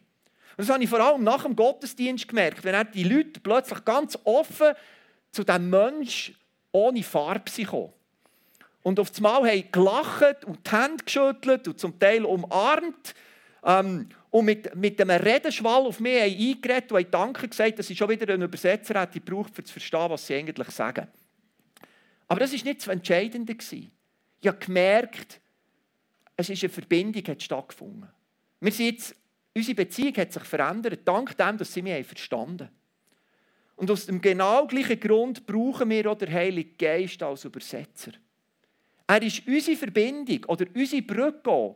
Und 0.56 0.68
das 0.68 0.70
habe 0.70 0.84
ich 0.84 0.90
vor 0.90 1.00
allem 1.00 1.24
nach 1.24 1.44
dem 1.44 1.56
Gottesdienst 1.56 2.28
gemerkt, 2.28 2.64
wenn 2.64 2.88
die 2.92 3.04
Leute 3.04 3.40
plötzlich 3.40 3.86
ganz 3.86 4.18
offen 4.24 4.74
zu 5.32 5.44
diesem 5.44 5.70
Menschen 5.70 6.36
ohne 6.72 7.04
Farbe 7.04 7.52
kamen. 7.64 7.97
Und 8.84 9.00
auf 9.00 9.12
einmal 9.18 9.50
haben 9.50 9.72
gelacht 9.72 10.46
und 10.46 10.66
die 10.66 10.72
Hände 10.72 11.04
geschüttelt 11.04 11.68
und 11.68 11.80
zum 11.80 12.00
Teil 12.00 12.24
umarmt. 12.26 13.14
Ähm, 13.64 14.10
und 14.30 14.46
mit, 14.46 14.76
mit 14.76 15.02
einem 15.02 15.22
Redenschwall 15.22 15.86
auf 15.86 16.00
mich 16.00 16.22
eingeredet 16.22 16.92
und 16.92 17.14
Danke 17.14 17.48
gesagt, 17.48 17.80
dass 17.80 17.90
ich 17.90 17.98
schon 17.98 18.10
wieder 18.10 18.32
einen 18.34 18.44
Übersetzer 18.44 19.00
hätte 19.00 19.20
gebraucht, 19.20 19.58
um 19.58 19.66
zu 19.66 19.72
verstehen, 19.72 20.10
was 20.10 20.28
sie 20.28 20.36
eigentlich 20.36 20.70
sagen. 20.70 21.08
Aber 22.28 22.40
das 22.40 22.52
war 22.52 22.64
nicht 22.64 22.82
das 22.82 22.88
Entscheidende. 22.88 23.56
Ich 23.60 24.48
habe 24.48 24.58
gemerkt, 24.58 25.40
es 26.36 26.50
ist 26.50 26.64
eine 26.64 26.70
Verbindung 26.70 27.24
hat 27.28 27.42
stattgefunden. 27.42 28.10
Wir 28.60 28.72
sind 28.72 28.86
jetzt, 28.86 29.16
unsere 29.56 29.76
Beziehung 29.76 30.16
hat 30.18 30.34
sich 30.34 30.44
verändert, 30.44 31.02
dank 31.06 31.36
dem, 31.36 31.58
dass 31.58 31.74
sie 31.74 31.82
mich 31.82 32.06
verstanden 32.06 32.68
haben. 32.68 32.76
Und 33.76 33.92
aus 33.92 34.08
dem 34.08 34.22
genau 34.22 34.66
gleichen 34.68 35.00
Grund 35.00 35.46
brauchen 35.46 35.90
wir 35.90 36.12
auch 36.12 36.18
den 36.18 36.32
Heiligen 36.32 36.78
Geist 36.78 37.22
als 37.22 37.46
Übersetzer. 37.46 38.12
Er 39.08 39.22
ist 39.22 39.48
unsere 39.48 39.78
Verbindung 39.78 40.44
oder 40.46 40.66
unsere 40.76 41.02
Brücke 41.02 41.76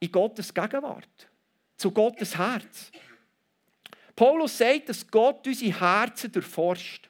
in 0.00 0.12
Gottes 0.12 0.52
Gegenwart, 0.52 1.30
zu 1.76 1.90
Gottes 1.90 2.36
Herz. 2.36 2.92
Paulus 4.14 4.58
sagt, 4.58 4.90
dass 4.90 5.06
Gott 5.10 5.46
unsere 5.46 5.80
Herzen 5.80 6.30
durchforscht. 6.30 7.08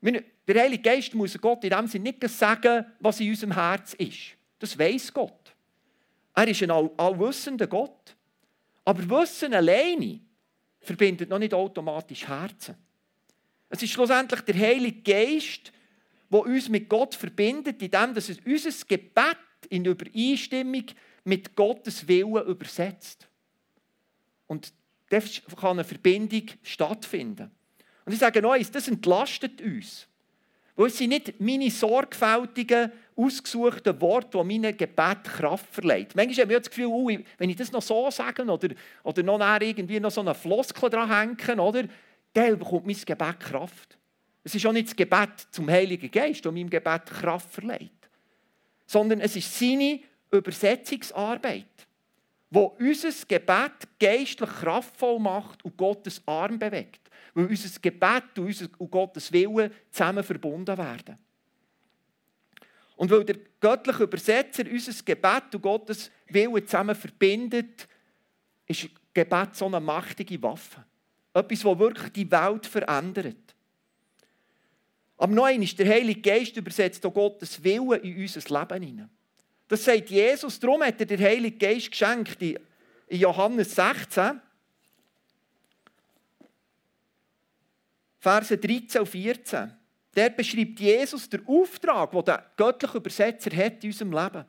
Der 0.00 0.62
Heilige 0.62 0.82
Geist 0.82 1.14
muss 1.14 1.38
Gott 1.38 1.64
in 1.64 1.70
dem 1.70 1.86
Sinne 1.86 2.10
nicht 2.10 2.28
sagen, 2.28 2.86
was 3.00 3.20
in 3.20 3.30
unserem 3.30 3.52
Herz 3.52 3.94
ist. 3.94 4.36
Das 4.58 4.78
weiß 4.78 5.12
Gott. 5.12 5.54
Er 6.34 6.48
ist 6.48 6.62
ein 6.62 6.70
allwissender 6.70 7.66
Gott. 7.66 8.16
Aber 8.84 9.08
Wissen 9.08 9.54
alleine 9.54 10.20
verbindet 10.80 11.30
noch 11.30 11.38
nicht 11.38 11.54
automatisch 11.54 12.26
Herzen. 12.26 12.76
Es 13.68 13.82
ist 13.82 13.92
schlussendlich 13.92 14.42
der 14.42 14.54
Heilige 14.54 15.00
Geist, 15.00 15.72
der 16.34 16.40
uns 16.40 16.68
mit 16.68 16.88
Gott 16.88 17.14
verbindet, 17.14 17.80
indem 17.80 18.16
es 18.16 18.28
unser 18.44 18.86
Gebet 18.88 19.36
in 19.68 19.84
Übereinstimmung 19.84 20.84
mit 21.24 21.54
Gottes 21.54 22.06
Willen 22.08 22.44
übersetzt. 22.46 23.28
Und 24.46 24.72
da 25.10 25.20
kann 25.56 25.70
eine 25.70 25.84
Verbindung 25.84 26.46
stattfinden. 26.62 27.50
Und 28.04 28.12
ich 28.12 28.18
sage 28.18 28.46
eins, 28.50 28.70
das 28.70 28.88
entlastet 28.88 29.62
uns. 29.62 30.08
Weil 30.76 30.88
es 30.88 30.98
sind 30.98 31.10
nicht 31.10 31.40
meine 31.40 31.70
sorgfältigen, 31.70 32.90
ausgesuchten 33.14 34.00
Worte, 34.00 34.38
die 34.38 34.44
meinem 34.44 34.76
Gebet 34.76 35.22
Kraft 35.22 35.72
verleihen. 35.72 36.08
Manchmal 36.14 36.46
habe 36.46 36.52
ich 36.52 36.58
das 36.58 36.68
Gefühl, 36.68 36.86
oh, 36.86 37.10
wenn 37.38 37.50
ich 37.50 37.56
das 37.56 37.70
noch 37.70 37.80
so 37.80 38.10
sage 38.10 38.42
oder, 38.42 38.74
oder 39.04 39.22
noch 39.22 39.60
irgendwie 39.60 40.00
noch 40.00 40.10
so 40.10 40.20
eine 40.20 40.34
Floskel 40.34 40.90
dran 40.90 41.08
hängen, 41.08 41.60
oder, 41.60 41.84
dann 42.32 42.58
bekommt 42.58 42.86
mein 42.86 42.96
Gebet 42.96 43.38
Kraft. 43.38 43.96
Es 44.44 44.54
ist 44.54 44.64
auch 44.66 44.72
nicht 44.72 44.88
das 44.88 44.96
Gebet 44.96 45.48
zum 45.50 45.68
Heiligen 45.68 46.10
Geist, 46.10 46.44
das 46.44 46.52
meinem 46.52 46.70
Gebet 46.70 47.06
Kraft 47.06 47.50
verleiht. 47.50 47.90
Sondern 48.86 49.20
es 49.20 49.34
ist 49.34 49.58
seine 49.58 50.00
Übersetzungsarbeit, 50.30 51.66
wo 52.50 52.76
unser 52.78 53.10
Gebet 53.26 53.88
geistlich 53.98 54.50
kraftvoll 54.50 55.18
macht 55.18 55.64
und 55.64 55.76
Gottes 55.76 56.22
Arm 56.26 56.58
bewegt 56.58 57.04
weil 57.34 57.46
unser 57.46 57.80
Gebet 57.80 58.38
und, 58.38 58.80
und 58.80 58.90
Gottes 58.90 59.32
Wille 59.32 59.70
zusammen 59.90 60.22
verbunden 60.22 60.78
werden. 60.78 61.18
Und 62.96 63.10
weil 63.10 63.24
der 63.24 63.36
göttliche 63.60 64.04
Übersetzer 64.04 64.64
unser 64.70 64.92
Gebet 65.04 65.54
und 65.54 65.62
Gottes 65.62 66.10
Wille 66.28 66.64
zusammen 66.64 66.94
verbindet, 66.94 67.88
ist 68.66 68.88
Gebet 69.12 69.56
so 69.56 69.66
eine 69.66 69.80
mächtige 69.80 70.40
Waffe. 70.42 70.84
Etwas, 71.34 71.60
das 71.60 71.78
wirklich 71.78 72.12
die 72.12 72.30
Welt 72.30 72.66
verändert. 72.66 73.53
Aber 75.24 75.32
noch 75.32 75.44
einmal, 75.46 75.66
der 75.66 75.88
Heilige 75.88 76.20
Geist 76.20 76.54
übersetzt 76.54 77.06
auch 77.06 77.14
Gottes 77.14 77.64
Wille 77.64 77.96
in 77.96 78.20
unser 78.20 78.40
Leben 78.40 78.82
hinein. 78.82 79.10
Das 79.66 79.82
sagt 79.82 80.10
Jesus, 80.10 80.60
darum 80.60 80.82
hat 80.82 81.00
er 81.00 81.06
den 81.06 81.18
Heiligen 81.18 81.58
Geist 81.58 81.90
geschenkt 81.90 82.42
in 82.42 82.58
Johannes 83.08 83.74
16. 83.74 84.38
Verse 88.20 88.58
13 88.58 89.00
und 89.00 89.06
14. 89.06 89.72
Der 90.14 90.28
beschreibt 90.28 90.78
Jesus 90.78 91.30
den 91.30 91.46
Auftrag, 91.46 92.10
den 92.10 92.24
der 92.26 92.50
göttliche 92.58 92.98
Übersetzer 92.98 93.56
hat 93.56 93.82
in 93.82 93.92
unserem 93.92 94.12
Leben. 94.12 94.44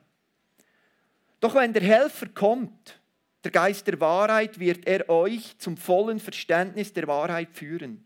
Doch 1.40 1.54
wenn 1.54 1.72
der 1.72 1.84
Helfer 1.84 2.28
kommt, 2.34 3.00
der 3.42 3.50
Geist 3.50 3.86
der 3.86 3.98
Wahrheit, 3.98 4.58
wird 4.58 4.86
er 4.86 5.08
euch 5.08 5.56
zum 5.56 5.78
vollen 5.78 6.20
Verständnis 6.20 6.92
der 6.92 7.06
Wahrheit 7.06 7.48
führen. 7.54 8.05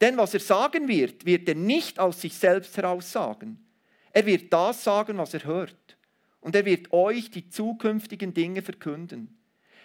Denn 0.00 0.16
was 0.16 0.34
er 0.34 0.40
sagen 0.40 0.88
wird, 0.88 1.24
wird 1.24 1.48
er 1.48 1.54
nicht 1.54 1.98
aus 1.98 2.20
sich 2.20 2.34
selbst 2.34 2.76
heraus 2.76 3.10
sagen. 3.10 3.64
Er 4.12 4.26
wird 4.26 4.52
das 4.52 4.84
sagen, 4.84 5.18
was 5.18 5.34
er 5.34 5.44
hört. 5.44 5.96
Und 6.40 6.54
er 6.54 6.64
wird 6.64 6.92
euch 6.92 7.30
die 7.30 7.48
zukünftigen 7.48 8.32
Dinge 8.32 8.62
verkünden. 8.62 9.36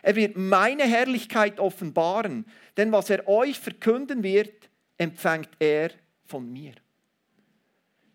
Er 0.01 0.15
wird 0.15 0.37
meine 0.37 0.83
Herrlichkeit 0.83 1.59
offenbaren, 1.59 2.45
denn 2.77 2.91
was 2.91 3.09
er 3.09 3.27
euch 3.27 3.57
verkünden 3.57 4.21
wird, 4.21 4.69
empfängt 4.97 5.49
er 5.59 5.91
von 6.25 6.51
mir. 6.51 6.73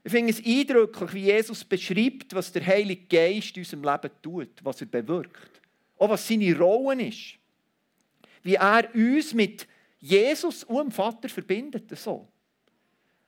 Ich 0.05 0.13
finde 0.13 0.31
es 0.31 0.45
eindrücklich, 0.45 1.13
wie 1.15 1.25
Jesus 1.25 1.65
beschreibt, 1.65 2.35
was 2.35 2.53
der 2.53 2.65
Heilige 2.67 3.07
Geist 3.07 3.57
in 3.57 3.63
unserem 3.63 3.83
Leben 3.83 4.11
tut, 4.23 4.51
was 4.63 4.81
er 4.81 4.87
bewirkt. 4.87 5.61
Auch 5.99 6.11
was 6.11 6.27
seine 6.27 6.57
Rolle 6.57 7.09
ist. 7.09 7.35
Wie 8.43 8.55
er 8.55 8.89
uns 8.95 9.35
mit 9.35 9.67
Jesus 9.99 10.65
und 10.65 10.77
dem 10.77 10.91
Vater 10.91 11.29
verbindet. 11.29 11.97
So. 11.99 12.29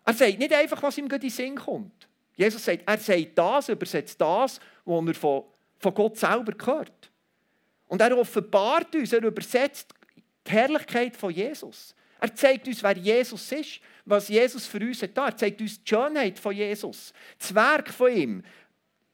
Er 0.04 0.14
sagt 0.14 0.38
nicht 0.38 0.52
einfach, 0.52 0.82
was 0.82 0.98
ihm 0.98 1.06
in 1.06 1.20
den 1.20 1.30
Sinn 1.30 1.56
kommt. 1.56 2.08
Jesus 2.36 2.64
sagt, 2.64 2.82
er 2.86 2.98
sagt 2.98 3.36
das, 3.36 3.68
übersetzt 3.68 4.20
das, 4.20 4.60
was 4.84 5.06
er 5.06 5.14
von, 5.14 5.44
von 5.78 5.94
Gott 5.94 6.16
selber 6.16 6.52
gehört. 6.52 7.10
Und 7.86 8.00
er 8.00 8.16
offenbart 8.16 8.94
uns, 8.94 9.12
er 9.12 9.22
übersetzt 9.22 9.92
Die 10.46 10.52
Herrlichkeit 10.52 11.16
von 11.16 11.32
Jesus. 11.32 11.94
Er 12.20 12.34
zeigt 12.34 12.66
uns, 12.66 12.82
wer 12.82 12.96
Jesus 12.96 13.52
ist, 13.52 13.80
was 14.04 14.28
Jesus 14.28 14.66
für 14.66 14.78
uns 14.78 15.02
hat. 15.02 15.16
Er 15.16 15.36
zeigt 15.36 15.60
uns 15.60 15.82
die 15.82 15.88
Schönheit 15.88 16.38
von 16.38 16.54
Jesus, 16.54 17.12
das 17.38 17.54
Werk 17.54 17.90
von 17.90 18.12
ihm, 18.12 18.42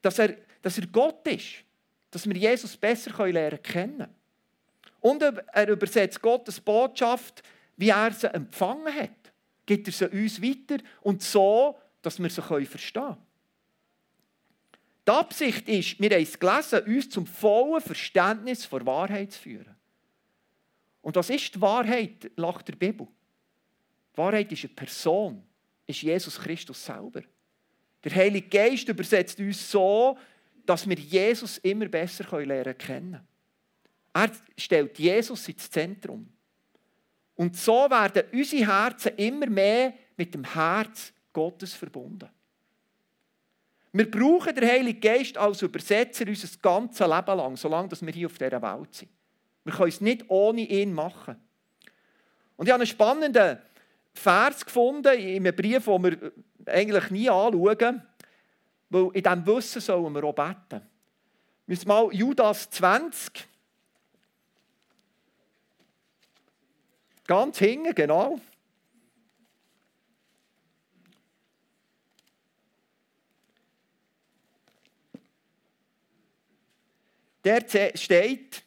dass 0.01 0.19
er, 0.19 0.35
dass 0.61 0.77
er 0.77 0.87
Gott 0.87 1.27
ist, 1.27 1.63
dass 2.11 2.27
wir 2.27 2.35
Jesus 2.35 2.77
besser 2.77 3.27
lernen 3.27 3.61
können. 3.61 4.07
Und 5.07 5.21
er 5.21 5.69
übersetzt 5.69 6.21
Gottes 6.21 6.59
Botschaft, 6.59 7.41
wie 7.77 7.89
er 7.89 8.11
sie 8.11 8.27
empfangen 8.33 8.93
hat. 8.93 9.31
Gibt 9.65 9.87
er 9.87 9.93
sie 9.93 10.07
uns 10.07 10.41
weiter 10.41 10.83
und 11.01 11.23
so, 11.23 11.77
dass 12.01 12.19
wir 12.19 12.29
sie 12.29 12.41
verstehen 12.41 13.03
können. 13.03 13.17
Die 15.07 15.11
Absicht 15.11 15.69
ist, 15.69 15.99
wir 16.01 16.09
haben 16.09 16.21
es 16.21 16.37
gelesen, 16.37 16.95
uns 16.95 17.09
zum 17.09 17.25
vollen 17.25 17.81
Verständnis 17.81 18.67
der 18.67 18.85
Wahrheit 18.85 19.31
zu 19.31 19.39
führen. 19.39 19.75
Und 21.01 21.15
was 21.15 21.29
ist 21.29 21.55
die 21.55 21.61
Wahrheit 21.61 22.29
nach 22.35 22.61
der 22.61 22.75
Bibel? 22.75 23.07
Die 24.13 24.17
Wahrheit 24.17 24.51
ist 24.51 24.65
eine 24.65 24.73
Person, 24.73 25.41
ist 25.85 26.01
Jesus 26.01 26.37
Christus 26.37 26.83
selber. 26.83 27.21
Der 28.03 28.13
Heilige 28.13 28.49
Geist 28.49 28.89
übersetzt 28.89 29.39
uns 29.39 29.71
so, 29.71 30.17
dass 30.65 30.87
wir 30.87 30.97
Jesus 30.97 31.59
immer 31.59 31.87
besser 31.87 32.45
lernen 32.45 32.77
können. 32.77 33.26
Er 34.17 34.31
stellt 34.57 34.97
Jesus 34.97 35.47
ins 35.47 35.69
Zentrum. 35.69 36.27
Und 37.35 37.55
so 37.55 37.87
werden 37.87 38.23
unsere 38.33 38.65
Herzen 38.65 39.15
immer 39.15 39.45
mehr 39.45 39.93
mit 40.15 40.33
dem 40.33 40.43
Herz 40.43 41.13
Gottes 41.31 41.75
verbunden. 41.75 42.27
Wir 43.93 44.09
brauchen 44.09 44.55
den 44.55 44.67
Heiligen 44.67 44.99
Geist 44.99 45.37
als 45.37 45.61
Übersetzer 45.61 46.27
unser 46.27 46.47
ganzes 46.59 46.99
Leben 46.99 47.37
lang, 47.37 47.55
solange 47.57 47.91
wir 47.91 48.13
hier 48.13 48.25
auf 48.25 48.39
dieser 48.39 48.59
Welt 48.59 48.95
sind. 48.95 49.11
Wir 49.63 49.73
können 49.73 49.89
es 49.89 50.01
nicht 50.01 50.25
ohne 50.29 50.61
ihn 50.61 50.93
machen. 50.93 51.35
Und 52.55 52.65
ich 52.65 52.73
habe 52.73 52.81
einen 52.81 52.87
spannenden 52.87 53.59
Vers 54.13 54.65
gefunden 54.65 55.13
in 55.13 55.45
einem 55.45 55.55
Brief, 55.55 55.85
den 55.85 56.03
wir 56.03 56.31
eigentlich 56.65 57.11
nie 57.11 57.29
anschauen, 57.29 58.01
weil 58.89 59.09
in 59.13 59.23
diesem 59.23 59.45
Wissen 59.45 59.81
sollen 59.81 60.15
wir 60.15 60.23
auch 60.23 60.33
beten. 60.33 60.81
Wir 61.67 61.75
müssen 61.75 61.87
mal 61.87 62.09
Judas 62.11 62.67
20, 62.71 63.47
ganz 67.27 67.59
hinten, 67.59 67.93
genau. 67.93 68.39
Der 77.43 77.63
steht, 77.95 78.63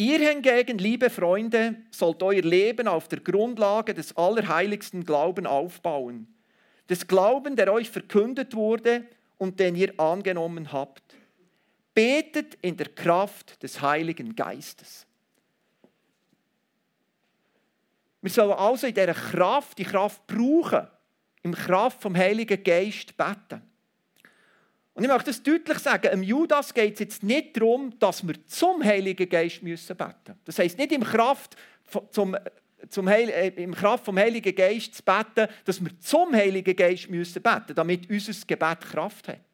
Ihr 0.00 0.18
hingegen, 0.18 0.78
liebe 0.78 1.10
Freunde, 1.10 1.76
sollt 1.90 2.22
euer 2.22 2.40
Leben 2.40 2.88
auf 2.88 3.06
der 3.08 3.20
Grundlage 3.20 3.92
des 3.92 4.16
allerheiligsten 4.16 5.04
Glauben 5.04 5.46
aufbauen. 5.46 6.26
Des 6.88 7.06
Glauben, 7.06 7.54
der 7.54 7.70
euch 7.70 7.90
verkündet 7.90 8.54
wurde 8.54 9.04
und 9.36 9.60
den 9.60 9.76
ihr 9.76 9.92
angenommen 10.00 10.72
habt. 10.72 11.02
Betet 11.92 12.54
in 12.62 12.78
der 12.78 12.88
Kraft 12.88 13.62
des 13.62 13.82
Heiligen 13.82 14.34
Geistes. 14.34 15.06
Wir 18.22 18.30
sollen 18.30 18.52
also 18.52 18.86
in 18.86 18.94
dieser 18.94 19.14
Kraft, 19.14 19.78
die 19.78 19.84
Kraft 19.84 20.26
brauchen, 20.26 20.86
im 21.42 21.54
Kraft 21.54 22.02
vom 22.02 22.16
Heiligen 22.16 22.62
Geist 22.62 23.16
beten. 23.16 23.62
Und 24.92 25.04
ich 25.04 25.08
möchte 25.08 25.30
das 25.30 25.42
deutlich 25.42 25.78
sagen, 25.78 26.12
im 26.12 26.22
Judas 26.22 26.74
geht 26.74 26.94
es 26.94 27.00
jetzt 27.00 27.22
nicht 27.22 27.56
darum, 27.56 27.98
dass 27.98 28.26
wir 28.26 28.34
zum 28.46 28.84
Heiligen 28.84 29.28
Geist 29.28 29.62
müssen 29.62 29.96
beten 29.96 30.38
Das 30.44 30.58
heisst 30.58 30.76
nicht 30.76 30.92
im 30.92 31.02
Kraft, 31.02 31.56
zum, 32.10 32.36
zum 32.88 33.08
Heil, 33.08 33.30
äh, 33.30 33.48
im 33.62 33.74
Kraft 33.74 34.04
vom 34.04 34.18
Heiligen 34.18 34.54
Geist 34.54 34.94
zu 34.94 35.02
beten, 35.02 35.50
dass 35.64 35.82
wir 35.82 35.98
zum 36.00 36.34
Heiligen 36.34 36.76
Geist 36.76 37.08
müssen 37.08 37.42
beten 37.42 37.74
damit 37.74 38.10
unser 38.10 38.46
Gebet 38.46 38.80
Kraft 38.80 39.28
hat. 39.28 39.49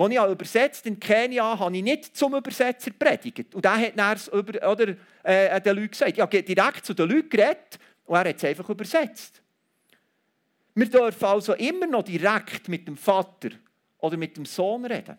Als 0.00 0.14
ich 0.14 0.18
übersetzt 0.18 0.86
in 0.86 0.98
Kenia 0.98 1.58
habe 1.58 1.76
ich 1.76 1.82
nicht 1.82 2.16
zum 2.16 2.34
Übersetzer 2.34 2.90
predigt. 2.90 3.54
Und 3.54 3.62
der 3.62 3.76
hat 3.76 3.98
dann 3.98 4.18
über, 4.32 4.70
oder, 4.70 4.94
äh, 5.22 5.60
den 5.60 5.76
Leuten 5.76 5.90
gesagt, 5.90 6.12
ich 6.12 6.20
habe 6.20 6.42
direkt 6.42 6.86
zu 6.86 6.94
den 6.94 7.10
Leuten 7.10 7.28
geredet 7.28 7.78
und 8.06 8.16
er 8.16 8.30
hat 8.30 8.36
es 8.36 8.44
einfach 8.44 8.68
übersetzt. 8.70 9.42
Wir 10.74 10.86
dürfen 10.86 11.24
also 11.24 11.52
immer 11.52 11.86
noch 11.86 12.02
direkt 12.02 12.66
mit 12.68 12.88
dem 12.88 12.96
Vater 12.96 13.50
oder 13.98 14.16
mit 14.16 14.38
dem 14.38 14.46
Sohn 14.46 14.86
reden. 14.86 15.18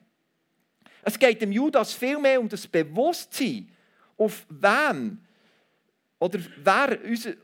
Es 1.03 1.19
geht 1.19 1.41
dem 1.43 1.51
Judas 1.51 1.93
vielmehr 1.93 2.39
um 2.39 2.49
das 2.49 2.65
Bewusstsein, 2.65 3.69
auf 4.17 4.47
wem 4.49 5.19
oder 6.17 6.39
wer, 6.63 6.97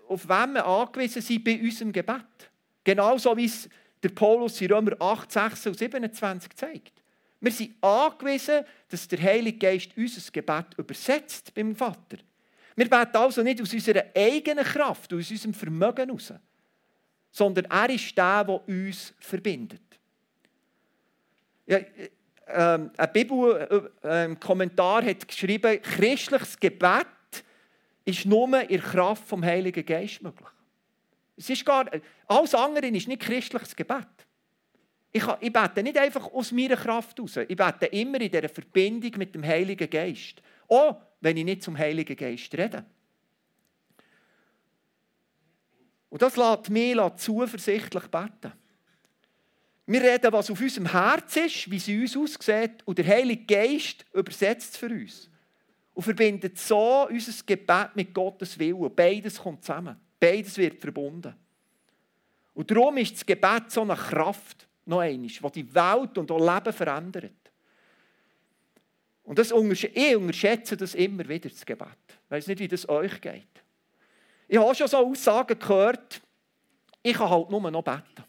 auf 0.08 0.28
wem 0.28 0.54
wir 0.54 0.66
angewiesen 0.66 1.22
sind 1.22 1.44
bei 1.44 1.60
unserem 1.60 1.92
Gebet. 1.92 2.50
Genauso 2.84 3.38
wie 3.38 3.46
es 3.46 3.70
der 4.02 4.10
Paulus 4.10 4.60
in 4.60 4.72
Römer 4.72 5.00
8, 5.00 5.32
6 5.32 5.68
und 5.68 5.78
27 5.78 6.56
zeigt. 6.56 6.97
Wir 7.40 7.52
sind 7.52 7.76
angewiesen, 7.84 8.66
dass 8.90 9.08
der 9.08 9.22
Heilige 9.22 9.58
Geist 9.58 9.92
unser 9.96 10.32
Gebet 10.32 10.66
übersetzt 10.78 11.54
beim 11.54 11.76
Vater. 11.76 12.18
Wir 12.76 12.90
beten 12.90 13.18
also 13.18 13.44
nicht 13.44 13.62
aus 13.62 13.74
unserer 13.74 14.06
eigenen 14.16 14.64
Kraft, 14.64 15.14
aus 15.14 15.32
unserem 15.32 15.54
Vermögen 15.54 16.08
heraus, 16.08 16.34
sondern 17.32 17.66
er 17.66 17.90
ist 17.90 18.18
der, 18.18 18.44
der 18.44 18.68
uns 18.68 19.14
verbindet. 19.20 19.82
Ja, 21.66 21.80
ähm, 22.48 22.92
ein 22.96 23.14
Bibelkommentar 23.14 25.04
äh, 25.04 25.10
hat 25.10 25.28
geschrieben, 25.28 25.82
christliches 25.82 26.60
Gebet 26.60 27.08
ist 28.06 28.26
nur 28.26 28.48
in 28.62 28.68
der 28.70 28.80
Kraft 28.80 29.28
vom 29.28 29.44
Heiligen 29.44 29.86
Geist 29.86 30.22
möglich. 30.22 30.48
Es 31.36 31.50
ist 31.50 31.66
gar, 31.66 31.86
alles 32.28 32.56
andere 32.56 32.88
ist 32.88 33.08
nicht 33.08 33.22
christliches 33.22 33.76
Gebet. 33.76 34.08
Ich, 35.18 35.52
bete 35.54 35.84
nicht 35.84 35.98
einfach 35.98 36.32
aus 36.32 36.52
meiner 36.52 36.76
Kraft 36.76 37.18
heraus. 37.18 37.38
Ich 37.38 37.56
bete 37.56 37.86
immer 37.88 38.20
in 38.22 38.32
dieser 38.32 38.50
Verbindung 38.50 39.12
mit 39.18 39.34
dem 39.34 39.44
Heiligen 39.44 39.90
Geist. 39.90 40.42
Auch 40.68 40.98
wenn 41.22 41.38
ich 41.38 41.46
nicht 41.46 41.64
zum 41.64 41.78
Heiligen 41.78 42.16
Geist 42.16 42.54
rede. 42.54 42.86
Und 46.10 46.22
das 46.22 46.36
lässt 46.36 46.70
mich 46.70 46.98
zuversichtlich 47.18 48.08
beten. 48.08 48.54
Wir 49.86 50.02
reden, 50.02 50.34
was 50.34 50.52
auf 50.52 50.60
unserem 50.60 50.92
Herz 50.92 51.38
ist, 51.38 51.72
wie 51.72 51.80
sie 51.80 52.02
uns 52.02 52.18
aussieht, 52.18 52.84
und 52.84 52.98
der 52.98 53.08
Heilige 53.08 53.46
Geist 53.46 54.06
übersetzt 54.14 54.74
es 54.74 54.78
für 54.78 54.90
uns. 54.90 55.30
Und 55.94 56.04
verbindet 56.04 56.58
so 56.58 57.08
unser 57.10 57.32
Gebet 57.46 57.96
mit 57.96 58.14
Gottes 58.14 58.60
Willen. 58.60 58.94
Beides 58.94 59.40
kommt 59.40 59.64
zusammen. 59.64 59.98
Beides 60.20 60.58
wird 60.58 60.82
verbunden. 60.82 61.34
Und 62.54 62.70
darum 62.70 62.98
ist 62.98 63.14
das 63.14 63.26
Gebet 63.26 63.70
so 63.72 63.82
eine 63.82 63.96
Kraft, 63.96 64.67
noch 64.88 65.00
einmal, 65.00 65.28
die 65.28 65.52
die 65.52 65.76
Welt 65.76 66.18
und 66.18 66.32
auch 66.32 66.56
Leben 66.56 66.74
verändert. 66.74 67.34
Und 69.24 69.38
das 69.38 69.52
ich 69.52 70.16
unterschätze 70.16 70.78
das 70.78 70.96
immer 70.96 71.28
wieder, 71.28 71.50
das 71.50 71.66
Gebet. 71.66 71.88
Ich 72.08 72.32
weiß 72.32 72.48
nicht, 72.48 72.60
wie 72.60 72.68
das 72.68 72.88
euch 72.88 73.20
geht. 73.20 73.48
Ich 74.48 74.58
habe 74.58 74.74
schon 74.74 74.88
so 74.88 74.98
Aussagen 74.98 75.60
gehört, 75.60 76.22
ich 77.04 77.14
kann 77.14 77.30
halt 77.30 77.50
nur 77.50 77.70
noch 77.70 77.84
beten. 77.84 78.24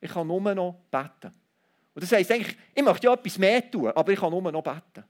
Ich 0.00 0.10
kann 0.10 0.26
nur 0.26 0.54
noch 0.54 0.76
beten. 0.90 1.32
Und 1.94 2.02
das 2.02 2.12
heisst 2.12 2.30
eigentlich, 2.30 2.56
ich 2.74 2.82
möchte 2.82 3.06
ja 3.06 3.14
etwas 3.14 3.38
mehr 3.38 3.70
tun, 3.70 3.88
aber 3.88 4.12
ich 4.12 4.18
kann 4.18 4.30
nur 4.30 4.52
noch 4.52 4.62
beten. 4.62 5.04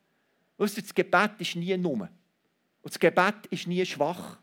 Weißt 0.57 0.77
du, 0.77 0.83
das 0.83 0.95
Gebet 0.95 1.33
ist 1.39 1.57
nie 1.57 1.77
nur. 1.77 2.03
Und 2.03 2.11
das 2.85 2.99
Gebet 2.99 3.47
ist 3.51 3.67
nie 3.67 3.85
schwach. 3.85 4.39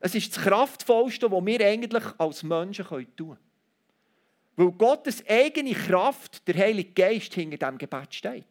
Es 0.00 0.14
ist 0.14 0.36
das 0.36 0.44
Kraftvollste, 0.44 1.30
was 1.30 1.46
wir 1.46 1.66
eigentlich 1.66 2.04
als 2.18 2.42
Menschen 2.42 2.86
tun 2.86 3.06
können. 3.16 3.38
Weil 4.58 4.72
Gottes 4.72 5.24
eigene 5.28 5.72
Kraft, 5.72 6.46
der 6.48 6.56
Heilige 6.56 6.90
Geist, 6.90 7.32
hinter 7.32 7.56
diesem 7.56 7.78
Gebet 7.78 8.12
steht. 8.12 8.44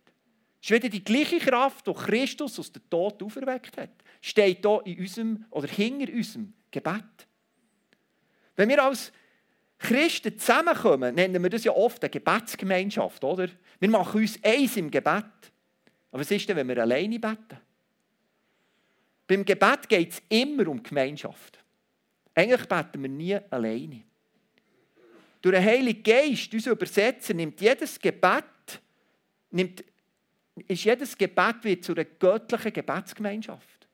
Es 0.61 0.69
ist 0.69 0.71
wieder 0.71 0.87
die 0.87 1.03
gleiche 1.03 1.37
Kraft, 1.37 1.85
die 1.85 1.93
Christus 1.93 2.57
aus 2.57 2.71
dem 2.71 2.89
Tod 2.89 3.21
auferweckt 3.21 3.75
hat, 3.75 3.89
steht 4.21 4.65
hier 4.65 4.81
in 4.85 4.99
unserem, 4.99 5.45
oder 5.49 5.67
hinter 5.67 6.13
unserem 6.13 6.53
Gebet. 6.71 7.27
Wenn 8.55 8.69
wir 8.69 8.81
als 8.81 9.11
Christen 9.79 10.39
zusammenkommen, 10.39 11.13
nennen 11.13 11.43
wir 11.43 11.49
das 11.49 11.65
ja 11.65 11.73
oft 11.73 12.01
eine 12.01 12.09
Gebetsgemeinschaft, 12.09 13.21
oder? 13.25 13.49
Wir 13.77 13.89
machen 13.89 14.21
uns 14.21 14.41
eins 14.41 14.77
im 14.77 14.89
Gebet. 14.89 15.25
Aber 16.09 16.21
was 16.21 16.31
ist 16.31 16.47
denn, 16.47 16.55
wenn 16.55 16.69
wir 16.69 16.81
alleine 16.81 17.19
beten? 17.19 17.59
Beim 19.27 19.43
Gebet 19.43 19.89
geht 19.89 20.11
es 20.13 20.21
immer 20.29 20.69
um 20.69 20.81
Gemeinschaft. 20.81 21.59
Eigentlich 22.33 22.65
beten 22.65 23.01
wir 23.01 23.09
nie 23.09 23.37
alleine. 23.49 24.06
Durch 25.41 25.55
den 25.55 25.63
Heiligen 25.63 26.03
Geist, 26.03 26.53
unser 26.53 26.71
Übersetzer, 26.71 27.33
nimmt 27.33 27.59
jedes 27.61 27.99
Gebet, 27.99 28.43
nimmt, 29.51 29.83
ist 30.67 30.83
jedes 30.83 31.17
Gebet 31.17 31.63
wird 31.63 31.83
zu 31.83 31.93
einer 31.93 32.05
göttlichen 32.05 32.73
Gebetsgemeinschaft. 32.73 33.87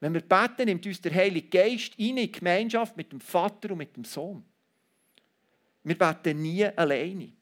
Wenn 0.00 0.14
wir 0.14 0.20
beten, 0.20 0.64
nimmt 0.64 0.86
uns 0.86 1.00
der 1.00 1.14
Heilige 1.14 1.48
Geist 1.48 1.94
in 1.98 2.16
die 2.16 2.30
Gemeinschaft 2.30 2.96
mit 2.96 3.10
dem 3.12 3.20
Vater 3.20 3.72
und 3.72 3.78
mit 3.78 3.96
dem 3.96 4.04
Sohn. 4.04 4.44
Wir 5.82 5.98
beten 5.98 6.40
nie 6.40 6.64
alleine. 6.64 7.32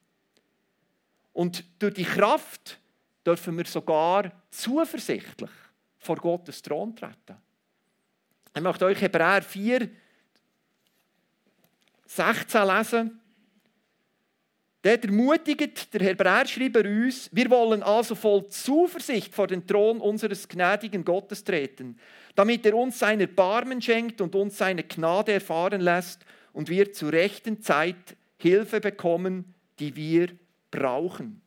Und 1.33 1.65
durch 1.79 1.95
die 1.95 2.05
Kraft 2.05 2.79
dürfen 3.25 3.59
wir 3.59 3.67
sogar 3.67 4.33
zuversichtlich 4.51 5.51
vor 5.99 6.17
Gottes 6.17 6.63
Thron 6.63 6.95
treten. 6.97 7.37
Ich 8.55 8.63
möchte 8.63 8.87
euch 8.87 9.01
Hebräer 9.01 9.43
4, 9.43 9.91
16 12.07 12.67
lesen. 12.67 13.21
Dort 14.87 15.05
ermutigt 15.05 15.93
der 15.95 16.01
Hebräerschreiber 16.01 16.85
uns, 16.85 17.29
wir 17.33 17.51
wollen 17.51 17.83
also 17.83 18.15
voll 18.15 18.47
Zuversicht 18.47 19.35
vor 19.35 19.49
den 19.49 19.67
Thron 19.67 20.01
unseres 20.01 20.47
gnädigen 20.47 21.05
Gottes 21.05 21.43
treten, 21.43 21.99
damit 22.37 22.65
er 22.65 22.77
uns 22.77 22.97
sein 22.97 23.19
Erbarmen 23.21 23.83
schenkt 23.83 24.21
und 24.21 24.37
uns 24.37 24.59
seine 24.59 24.85
Gnade 24.85 25.33
erfahren 25.33 25.81
lässt 25.81 26.25
und 26.53 26.69
wir 26.69 26.93
zur 26.93 27.13
rechten 27.13 27.61
Zeit 27.61 28.17
Hilfe 28.39 28.79
bekommen, 28.79 29.57
die 29.81 29.97
wir 29.97 30.29
brauchen. 30.71 31.43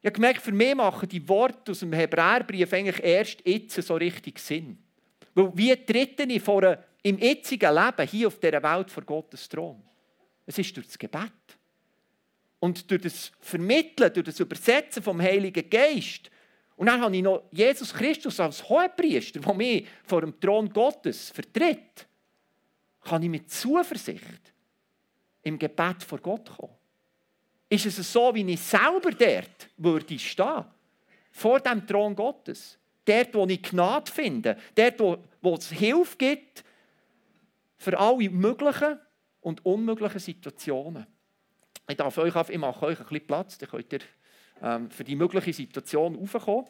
Ich 0.00 0.06
habe 0.06 0.14
gemerkt, 0.14 0.40
für 0.40 0.52
mich 0.52 0.74
machen 0.74 1.10
die 1.10 1.28
Worte 1.28 1.72
aus 1.72 1.80
dem 1.80 1.92
Hebräerbrief 1.92 2.72
eigentlich 2.72 3.04
erst 3.04 3.46
jetzt 3.46 3.82
so 3.82 3.94
richtig 3.94 4.38
Sinn. 4.38 4.78
Weil 5.34 5.52
wie 5.54 5.76
trete 5.76 6.22
ich 6.22 6.40
vor 6.40 6.64
einem, 6.64 6.78
im 7.02 7.18
jetzigen 7.18 7.74
Leben 7.74 8.08
hier 8.08 8.28
auf 8.28 8.40
dieser 8.40 8.62
Welt 8.62 8.90
vor 8.90 9.02
Gottes 9.02 9.46
Thron? 9.50 9.82
Es 10.46 10.56
ist 10.56 10.74
durch 10.74 10.86
das 10.86 10.98
Gebet. 10.98 11.58
Und 12.66 12.90
durch 12.90 13.02
das 13.02 13.30
Vermitteln, 13.38 14.12
durch 14.12 14.26
das 14.26 14.40
Übersetzen 14.40 15.00
vom 15.00 15.22
Heiligen 15.22 15.70
Geist. 15.70 16.28
Und 16.74 16.86
dann 16.88 17.00
habe 17.00 17.16
ich 17.16 17.22
noch 17.22 17.44
Jesus 17.52 17.94
Christus 17.94 18.40
als 18.40 18.68
Hohepriester, 18.68 19.38
der 19.38 19.54
mich 19.54 19.86
vor 20.02 20.22
dem 20.22 20.40
Thron 20.40 20.68
Gottes 20.68 21.30
vertritt. 21.30 22.08
Kann 23.02 23.22
ich 23.22 23.28
mit 23.28 23.48
Zuversicht 23.52 24.52
im 25.44 25.56
Gebet 25.60 26.02
vor 26.02 26.18
Gott 26.18 26.50
kommen? 26.56 26.72
Ist 27.68 27.86
es 27.86 28.12
so, 28.12 28.34
wie 28.34 28.50
ich 28.52 28.60
selber 28.60 29.12
dort 29.12 29.68
würde 29.76 30.18
stehen? 30.18 30.64
Vor 31.30 31.60
dem 31.60 31.86
Thron 31.86 32.16
Gottes? 32.16 32.76
Dort, 33.04 33.32
wo 33.32 33.46
ich 33.46 33.62
Gnade 33.62 34.10
finde, 34.10 34.58
dort, 34.74 34.98
wo, 34.98 35.18
wo 35.40 35.54
es 35.54 35.70
Hilfe 35.70 36.16
gibt 36.16 36.64
für 37.78 37.96
alle 37.96 38.28
möglichen 38.28 38.98
und 39.40 39.64
unmöglichen 39.64 40.18
Situationen. 40.18 41.06
Ich, 41.88 41.96
darf 41.96 42.18
euch, 42.18 42.34
ich 42.48 42.58
mache 42.58 42.86
euch 42.86 42.98
ein 42.98 43.06
bisschen 43.06 43.26
Platz, 43.26 43.58
dann 43.58 43.68
könnt 43.68 43.92
ihr 43.92 44.00
ähm, 44.62 44.90
für 44.90 45.04
die 45.04 45.16
mögliche 45.16 45.52
Situation 45.52 46.16
raufkommen. 46.16 46.66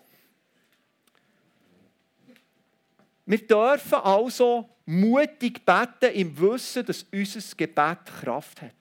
Wir 3.25 3.47
dürfen 3.47 3.95
also 3.95 4.69
mutig 4.85 5.65
beten 5.65 6.15
im 6.15 6.39
Wissen, 6.39 6.87
dass 6.87 7.05
unser 7.13 7.57
Gebet 7.57 8.07
Kraft 8.21 8.63
hat. 8.63 8.73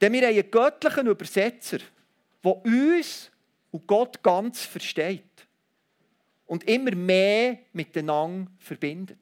Denn 0.00 0.12
wir 0.12 0.22
haben 0.22 0.34
einen 0.34 0.50
göttlichen 0.50 1.06
Übersetzer, 1.06 1.78
der 2.42 2.64
uns 2.64 3.30
und 3.70 3.86
Gott 3.86 4.22
ganz 4.22 4.64
versteht 4.64 5.46
und 6.46 6.64
immer 6.64 6.94
mehr 6.94 7.58
miteinander 7.72 8.50
verbindet. 8.58 9.18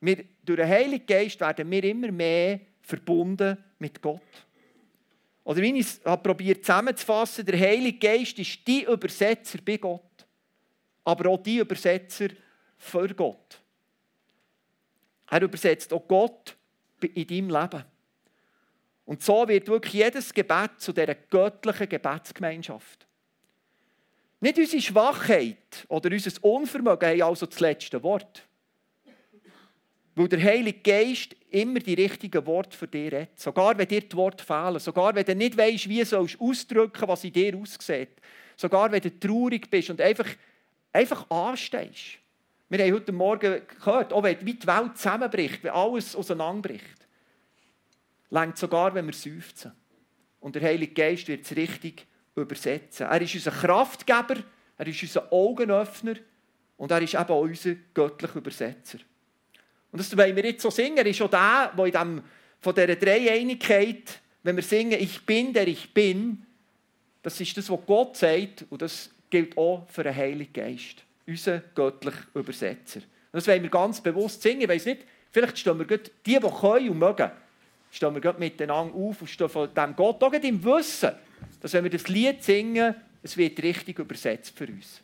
Wir, 0.00 0.24
durch 0.44 0.58
den 0.58 0.68
Heiligen 0.68 1.06
Geist 1.06 1.40
werden 1.40 1.70
wir 1.70 1.84
immer 1.84 2.12
mehr 2.12 2.60
verbunden 2.86 3.58
mit 3.80 4.00
Gott. 4.00 4.22
Oder 5.42 5.60
wie 5.60 5.78
ich 5.78 5.86
es 5.86 6.00
probiert 6.00 6.64
zusammenzufassen, 6.64 7.44
der 7.44 7.58
Heilige 7.58 7.98
Geist 7.98 8.38
ist 8.38 8.66
die 8.66 8.84
Übersetzer 8.84 9.58
bei 9.64 9.76
Gott, 9.76 10.26
aber 11.04 11.30
auch 11.30 11.42
die 11.42 11.58
Übersetzer 11.58 12.28
für 12.78 13.08
Gott. 13.08 13.60
Er 15.28 15.42
übersetzt 15.42 15.92
auch 15.92 16.06
Gott 16.06 16.56
in 17.00 17.26
deinem 17.26 17.50
Leben. 17.50 17.84
Und 19.04 19.22
so 19.22 19.46
wird 19.46 19.68
wirklich 19.68 19.94
jedes 19.94 20.32
Gebet 20.32 20.78
zu 20.78 20.92
dieser 20.92 21.14
göttlichen 21.14 21.88
Gebetsgemeinschaft. 21.88 23.06
Nicht 24.40 24.58
unsere 24.58 24.82
Schwachheit 24.82 25.86
oder 25.88 26.10
unser 26.10 26.44
Unvermögen 26.44 27.08
haben 27.08 27.22
also 27.22 27.46
das 27.46 27.60
letzte 27.60 28.02
Wort. 28.02 28.46
Weil 30.16 30.28
der 30.28 30.42
Heilige 30.42 30.80
Geist 30.80 31.36
immer 31.50 31.78
die 31.78 31.92
richtigen 31.92 32.44
Worte 32.46 32.74
für 32.74 32.88
dich 32.88 33.12
redet. 33.12 33.38
Sogar 33.38 33.76
wenn 33.76 33.86
dir 33.86 34.00
die 34.00 34.16
Worte 34.16 34.42
fehlen. 34.42 34.78
Sogar 34.78 35.14
wenn 35.14 35.26
du 35.26 35.34
nicht 35.34 35.56
weißt, 35.56 35.88
wie 35.90 36.02
du 36.02 36.26
ausdrücken 36.40 37.06
was 37.06 37.22
in 37.22 37.34
dir 37.34 37.54
aussieht. 37.54 38.08
Sogar 38.56 38.90
wenn 38.90 39.02
du 39.02 39.20
traurig 39.20 39.70
bist 39.70 39.90
und 39.90 40.00
einfach, 40.00 40.26
einfach 40.90 41.30
anstehst. 41.30 42.18
Wir 42.70 42.78
haben 42.84 42.94
heute 42.94 43.12
Morgen 43.12 43.60
gehört, 43.68 44.12
auch 44.12 44.22
wenn 44.22 44.38
die 44.38 44.66
Welt 44.66 44.96
zusammenbricht, 44.96 45.62
wenn 45.62 45.72
alles 45.72 46.16
auseinanderbricht. 46.16 47.06
Längt 48.30 48.56
sogar, 48.56 48.94
wenn 48.94 49.06
wir 49.06 49.12
seufzen. 49.12 49.72
Und 50.40 50.54
der 50.54 50.62
Heilige 50.62 50.94
Geist 50.94 51.28
wird 51.28 51.44
es 51.44 51.54
richtig 51.54 52.06
übersetzen. 52.34 53.06
Er 53.06 53.20
ist 53.20 53.34
unser 53.34 53.50
Kraftgeber, 53.50 54.36
er 54.78 54.86
ist 54.86 55.02
unser 55.02 55.30
Augenöffner 55.30 56.14
und 56.78 56.90
er 56.90 57.02
ist 57.02 57.14
eben 57.14 57.24
auch 57.24 57.42
unser 57.42 57.74
göttlicher 57.92 58.36
Übersetzer. 58.36 58.98
Und 59.96 60.00
das 60.00 60.14
wollen 60.14 60.36
wir 60.36 60.44
jetzt 60.44 60.60
so 60.60 60.68
singen. 60.68 61.06
Ist 61.06 61.22
auch 61.22 61.30
der, 61.30 61.72
der 61.74 61.86
in 61.86 61.92
dem, 61.92 62.22
von 62.60 62.74
dieser 62.74 62.96
Dreieinigkeit, 62.96 64.20
wenn 64.42 64.56
wir 64.56 64.62
singen, 64.62 65.00
ich 65.00 65.24
bin, 65.24 65.54
der 65.54 65.66
ich 65.66 65.94
bin, 65.94 66.44
das 67.22 67.40
ist 67.40 67.56
das, 67.56 67.70
was 67.70 67.80
Gott 67.86 68.14
sagt 68.14 68.66
und 68.68 68.82
das 68.82 69.08
gilt 69.30 69.56
auch 69.56 69.86
für 69.88 70.02
den 70.02 70.14
Heiligen 70.14 70.52
Geist, 70.52 71.02
unser 71.26 71.60
göttlicher 71.74 72.26
Übersetzer. 72.34 72.98
Und 72.98 73.06
das 73.32 73.48
wollen 73.48 73.62
wir 73.62 73.70
ganz 73.70 74.02
bewusst 74.02 74.42
singen. 74.42 74.60
Ich 74.60 74.68
weiss 74.68 74.84
nicht, 74.84 75.00
vielleicht 75.30 75.58
stehen 75.58 75.78
wir 75.78 75.86
die, 75.86 76.10
die 76.26 76.38
können 76.38 76.90
und 76.90 76.98
mögen, 76.98 77.30
stehen 77.90 78.22
wir 78.22 78.34
miteinander 78.38 78.94
auf 78.94 79.22
und 79.22 79.28
stehen 79.28 79.48
von 79.48 79.72
dem 79.74 79.96
Gott 79.96 80.22
auch 80.22 80.32
im 80.34 80.62
Wissen, 80.62 81.12
dass 81.62 81.72
wenn 81.72 81.84
wir 81.84 81.90
das 81.90 82.06
Lied 82.06 82.44
singen, 82.44 82.94
es 83.22 83.34
wird 83.34 83.62
richtig 83.62 83.98
übersetzt 83.98 84.52
für 84.54 84.66
uns. 84.66 85.00